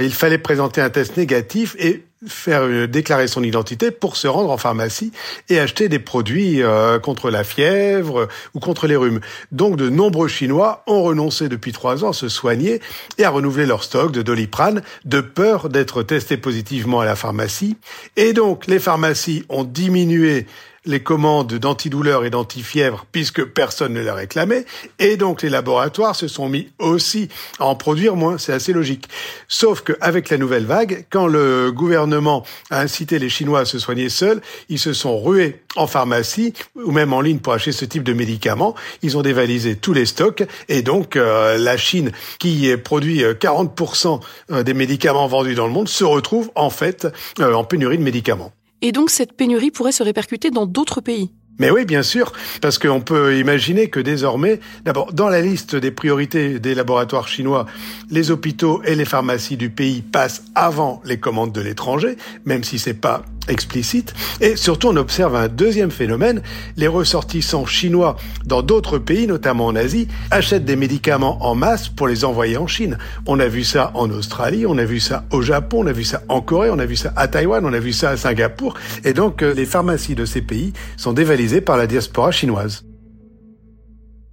il 0.00 0.12
fallait 0.12 0.38
présenter 0.38 0.80
un 0.80 0.90
test 0.90 1.16
négatif 1.16 1.76
et 1.78 2.04
faire 2.26 2.62
euh, 2.62 2.86
déclarer 2.86 3.28
son 3.28 3.42
identité 3.42 3.90
pour 3.90 4.16
se 4.16 4.26
rendre 4.26 4.50
en 4.50 4.56
pharmacie 4.56 5.12
et 5.48 5.60
acheter 5.60 5.88
des 5.88 5.98
produits 5.98 6.62
euh, 6.62 6.98
contre 6.98 7.30
la 7.30 7.44
fièvre 7.44 8.28
ou 8.54 8.60
contre 8.60 8.86
les 8.86 8.96
rhumes. 8.96 9.20
Donc 9.52 9.76
de 9.76 9.88
nombreux 9.88 10.28
Chinois 10.28 10.82
ont 10.86 11.02
renoncé 11.02 11.48
depuis 11.48 11.72
trois 11.72 12.04
ans 12.04 12.10
à 12.10 12.14
se 12.14 12.28
soigner 12.28 12.80
et 13.18 13.24
à 13.24 13.30
renouveler 13.30 13.66
leur 13.66 13.84
stock 13.84 14.10
de 14.12 14.22
doliprane 14.22 14.82
de 15.04 15.20
peur 15.20 15.68
d'être 15.68 16.02
testés 16.02 16.36
positivement 16.36 17.00
à 17.00 17.04
la 17.04 17.16
pharmacie. 17.16 17.76
Et 18.16 18.32
donc 18.32 18.66
les 18.66 18.80
pharmacies 18.80 19.44
ont 19.48 19.64
diminué 19.64 20.46
les 20.84 21.00
commandes 21.00 21.54
d'antidouleurs 21.54 22.24
et 22.24 22.30
d'antifièvres 22.30 23.06
puisque 23.12 23.44
personne 23.44 23.92
ne 23.92 24.00
les 24.00 24.10
réclamait. 24.10 24.64
Et 24.98 25.16
donc 25.16 25.42
les 25.42 25.50
laboratoires 25.50 26.16
se 26.16 26.28
sont 26.28 26.48
mis 26.48 26.68
aussi 26.78 27.28
à 27.58 27.66
en 27.66 27.74
produire 27.74 28.16
moins. 28.16 28.38
C'est 28.38 28.52
assez 28.52 28.72
logique. 28.72 29.08
Sauf 29.48 29.82
qu'avec 29.82 30.30
la 30.30 30.38
nouvelle 30.38 30.64
vague, 30.64 31.06
quand 31.10 31.26
le 31.26 31.72
gouvernement 31.72 32.44
a 32.70 32.80
incité 32.80 33.18
les 33.18 33.28
Chinois 33.28 33.60
à 33.60 33.64
se 33.64 33.78
soigner 33.78 34.08
seuls, 34.08 34.40
ils 34.68 34.78
se 34.78 34.92
sont 34.92 35.20
rués 35.20 35.62
en 35.76 35.86
pharmacie 35.86 36.54
ou 36.74 36.90
même 36.90 37.12
en 37.12 37.20
ligne 37.20 37.38
pour 37.38 37.52
acheter 37.52 37.72
ce 37.72 37.84
type 37.84 38.02
de 38.02 38.12
médicaments. 38.12 38.74
Ils 39.02 39.16
ont 39.16 39.22
dévalisé 39.22 39.76
tous 39.76 39.92
les 39.92 40.06
stocks 40.06 40.44
et 40.68 40.82
donc 40.82 41.16
euh, 41.16 41.58
la 41.58 41.76
Chine, 41.76 42.12
qui 42.38 42.76
produit 42.76 43.22
40% 43.22 44.20
euh, 44.50 44.62
des 44.62 44.74
médicaments 44.74 45.26
vendus 45.26 45.54
dans 45.54 45.66
le 45.66 45.72
monde, 45.72 45.88
se 45.88 46.04
retrouve 46.04 46.50
en 46.54 46.70
fait 46.70 47.06
euh, 47.40 47.52
en 47.54 47.64
pénurie 47.64 47.98
de 47.98 48.02
médicaments. 48.02 48.52
Et 48.82 48.92
donc 48.92 49.10
cette 49.10 49.32
pénurie 49.32 49.70
pourrait 49.70 49.92
se 49.92 50.02
répercuter 50.02 50.50
dans 50.50 50.66
d'autres 50.66 51.00
pays. 51.00 51.30
Mais 51.58 51.70
oui, 51.70 51.84
bien 51.84 52.04
sûr, 52.04 52.32
parce 52.60 52.78
qu'on 52.78 53.00
peut 53.00 53.36
imaginer 53.36 53.88
que 53.90 53.98
désormais, 53.98 54.60
d'abord, 54.84 55.12
dans 55.12 55.28
la 55.28 55.40
liste 55.40 55.74
des 55.74 55.90
priorités 55.90 56.60
des 56.60 56.74
laboratoires 56.74 57.26
chinois, 57.26 57.66
les 58.10 58.30
hôpitaux 58.30 58.80
et 58.84 58.94
les 58.94 59.04
pharmacies 59.04 59.56
du 59.56 59.68
pays 59.68 60.02
passent 60.02 60.44
avant 60.54 61.02
les 61.04 61.18
commandes 61.18 61.52
de 61.52 61.60
l'étranger, 61.60 62.16
même 62.44 62.62
si 62.62 62.78
c'est 62.78 62.94
pas 62.94 63.24
explicite. 63.48 64.14
Et 64.40 64.56
surtout, 64.56 64.88
on 64.88 64.96
observe 64.96 65.34
un 65.34 65.48
deuxième 65.48 65.90
phénomène. 65.90 66.42
Les 66.76 66.88
ressortissants 66.88 67.66
chinois 67.66 68.16
dans 68.44 68.62
d'autres 68.62 68.98
pays, 68.98 69.26
notamment 69.26 69.66
en 69.66 69.76
Asie, 69.76 70.08
achètent 70.30 70.64
des 70.64 70.76
médicaments 70.76 71.44
en 71.44 71.54
masse 71.54 71.88
pour 71.88 72.08
les 72.08 72.24
envoyer 72.24 72.56
en 72.56 72.66
Chine. 72.66 72.98
On 73.26 73.40
a 73.40 73.48
vu 73.48 73.64
ça 73.64 73.90
en 73.94 74.10
Australie, 74.10 74.66
on 74.66 74.78
a 74.78 74.84
vu 74.84 75.00
ça 75.00 75.24
au 75.30 75.42
Japon, 75.42 75.80
on 75.82 75.86
a 75.86 75.92
vu 75.92 76.04
ça 76.04 76.22
en 76.28 76.40
Corée, 76.40 76.70
on 76.70 76.78
a 76.78 76.86
vu 76.86 76.96
ça 76.96 77.12
à 77.16 77.28
Taïwan, 77.28 77.64
on 77.64 77.72
a 77.72 77.78
vu 77.78 77.92
ça 77.92 78.10
à 78.10 78.16
Singapour. 78.16 78.74
Et 79.04 79.12
donc, 79.12 79.42
euh, 79.42 79.54
les 79.54 79.66
pharmacies 79.66 80.14
de 80.14 80.24
ces 80.24 80.42
pays 80.42 80.72
sont 80.96 81.12
dévalisées 81.12 81.60
par 81.60 81.76
la 81.76 81.86
diaspora 81.86 82.30
chinoise. 82.30 82.84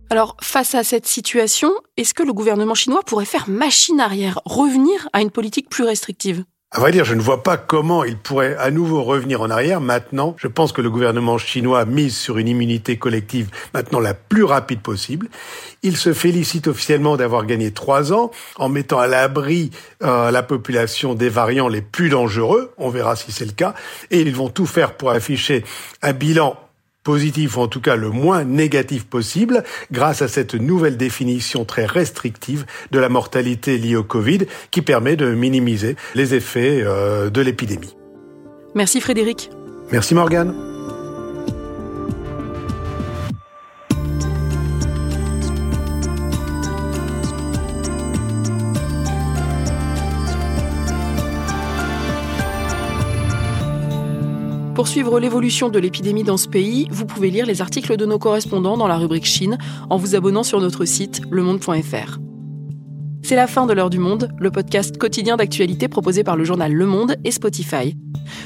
Alors, 0.10 0.38
face 0.42 0.76
à 0.76 0.84
cette 0.84 1.08
situation, 1.08 1.72
est-ce 1.98 2.14
que 2.14 2.24
le 2.24 2.32
gouvernement 2.32 2.76
chinois 2.76 3.02
pourrait 3.06 3.26
faire 3.26 3.50
machine 3.50 4.00
arrière, 4.00 4.40
revenir 4.46 5.10
à 5.14 5.22
une 5.22 5.32
politique 5.32 5.70
plus 5.70 5.84
restrictive? 5.84 6.46
À 6.72 6.80
vrai 6.80 6.92
dire, 6.92 7.06
je 7.06 7.14
ne 7.14 7.22
vois 7.22 7.42
pas 7.42 7.56
comment 7.56 8.04
il 8.04 8.18
pourrait 8.18 8.58
à 8.58 8.70
nouveau 8.70 9.02
revenir 9.04 9.42
en 9.42 9.50
arrière 9.50 9.80
maintenant. 9.80 10.36
Je 10.38 10.48
pense 10.48 10.74
que 10.74 10.82
le 10.82 10.90
gouvernement 10.90 11.38
chinois 11.38 11.86
mise 11.86 12.18
sur 12.18 12.38
une 12.38 12.50
immunité 12.50 12.98
collective 12.98 13.50
maintenant 13.74 14.02
la 14.02 14.14
plus 14.14 14.44
rapide 14.44 14.82
possible. 14.82 15.30
Il 15.84 15.96
se 15.96 16.12
félicite 16.12 16.68
officiellement 16.68 17.16
d'avoir 17.16 17.46
gagné 17.46 17.72
trois 17.72 18.12
ans 18.12 18.30
en 18.58 18.68
mettant 18.68 19.00
à 19.00 19.08
l'abri 19.08 19.72
euh, 20.04 20.32
la 20.32 20.44
population 20.44 21.14
des 21.14 21.30
variants 21.30 21.70
les 21.70 21.82
plus 21.82 22.10
dangereux. 22.10 22.74
On 22.78 22.90
verra 22.90 23.16
si 23.16 23.32
c'est 23.32 23.46
le 23.46 23.54
cas. 23.54 23.74
Et 24.12 24.20
ils 24.20 24.36
vont 24.36 24.50
tout 24.50 24.66
faire 24.66 24.98
pour 24.98 25.12
afficher 25.12 25.64
un 26.02 26.12
bilan 26.12 26.58
positif, 27.06 27.56
ou 27.56 27.62
en 27.62 27.68
tout 27.70 27.80
cas 27.80 27.96
le 27.96 28.10
moins 28.10 28.44
négatif 28.44 29.06
possible, 29.06 29.64
grâce 29.94 30.22
à 30.22 30.28
cette 30.28 30.56
nouvelle 30.56 30.98
définition 30.98 31.64
très 31.64 31.86
restrictive 31.86 32.66
de 32.92 33.00
la 33.00 33.08
mortalité 33.08 33.78
liée 33.78 33.96
au 33.96 34.04
Covid, 34.04 34.40
qui 34.72 34.82
permet 34.82 35.16
de 35.16 35.34
minimiser 35.34 35.96
les 36.16 36.34
effets 36.34 36.82
euh, 36.84 37.30
de 37.30 37.40
l'épidémie. 37.40 37.96
Merci 38.74 39.00
Frédéric. 39.00 39.50
Merci 39.92 40.16
Morgane. 40.16 40.75
Pour 54.86 54.92
suivre 54.92 55.20
l'évolution 55.20 55.70
de 55.70 55.80
l'épidémie 55.80 56.24
dans 56.24 56.38
ce 56.38 56.48
pays, 56.48 56.88
vous 56.92 57.08
pouvez 57.08 57.32
lire 57.32 57.48
les 57.48 57.60
articles 57.60 57.98
de 57.98 58.06
nos 58.06 58.20
correspondants 58.20 58.78
dans 58.78 58.88
la 58.88 59.00
rubrique 59.00 59.26
Chine 59.26 59.58
en 59.90 59.98
vous 59.98 60.14
abonnant 60.14 60.44
sur 60.44 60.62
notre 60.62 60.86
site 60.86 61.24
lemonde.fr. 61.32 62.20
C'est 63.24 63.36
la 63.36 63.48
fin 63.48 63.66
de 63.66 63.74
l'heure 63.74 63.90
du 63.90 63.98
monde, 63.98 64.30
le 64.38 64.52
podcast 64.52 65.00
quotidien 65.00 65.38
d'actualité 65.38 65.88
proposé 65.88 66.24
par 66.24 66.38
le 66.38 66.44
journal 66.44 66.72
Le 66.72 66.86
Monde 66.86 67.16
et 67.24 67.32
Spotify. 67.32 67.98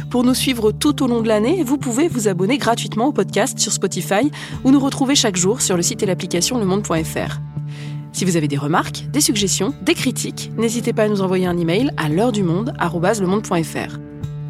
Pour 0.10 0.23
nous 0.23 0.34
suivre 0.34 0.71
tout 0.71 1.04
au 1.04 1.08
long 1.08 1.19
de 1.19 1.28
l'année, 1.28 1.62
vous 1.62 1.78
pouvez 1.78 2.08
vous 2.08 2.30
abonner 2.30 2.58
gratuitement 2.58 3.08
au 3.08 3.12
podcast 3.12 3.60
sur 3.60 3.73
Spotify 3.73 4.32
ou 4.63 4.71
nous 4.71 4.80
retrouver 4.80 5.15
chaque 5.15 5.36
jour 5.36 5.60
sur 5.60 5.75
le 5.75 5.84
site 5.84 6.04
et 6.04 6.06
l'application 6.06 6.58
lemonde.fr. 6.58 7.41
Si 8.13 8.23
vous 8.23 8.38
avez 8.38 8.47
des 8.47 8.58
remarques, 8.58 9.08
des 9.12 9.19
suggestions, 9.19 9.73
des 9.82 9.93
critiques, 9.93 10.54
n'hésitez 10.58 10.93
pas 10.93 11.04
à 11.04 11.10
nous 11.10 11.21
envoyer 11.21 11.47
un 11.47 11.58
email 11.58 11.91
à 11.97 12.08
l'heure 12.08 12.32
du 12.32 12.43
monde 12.43 12.71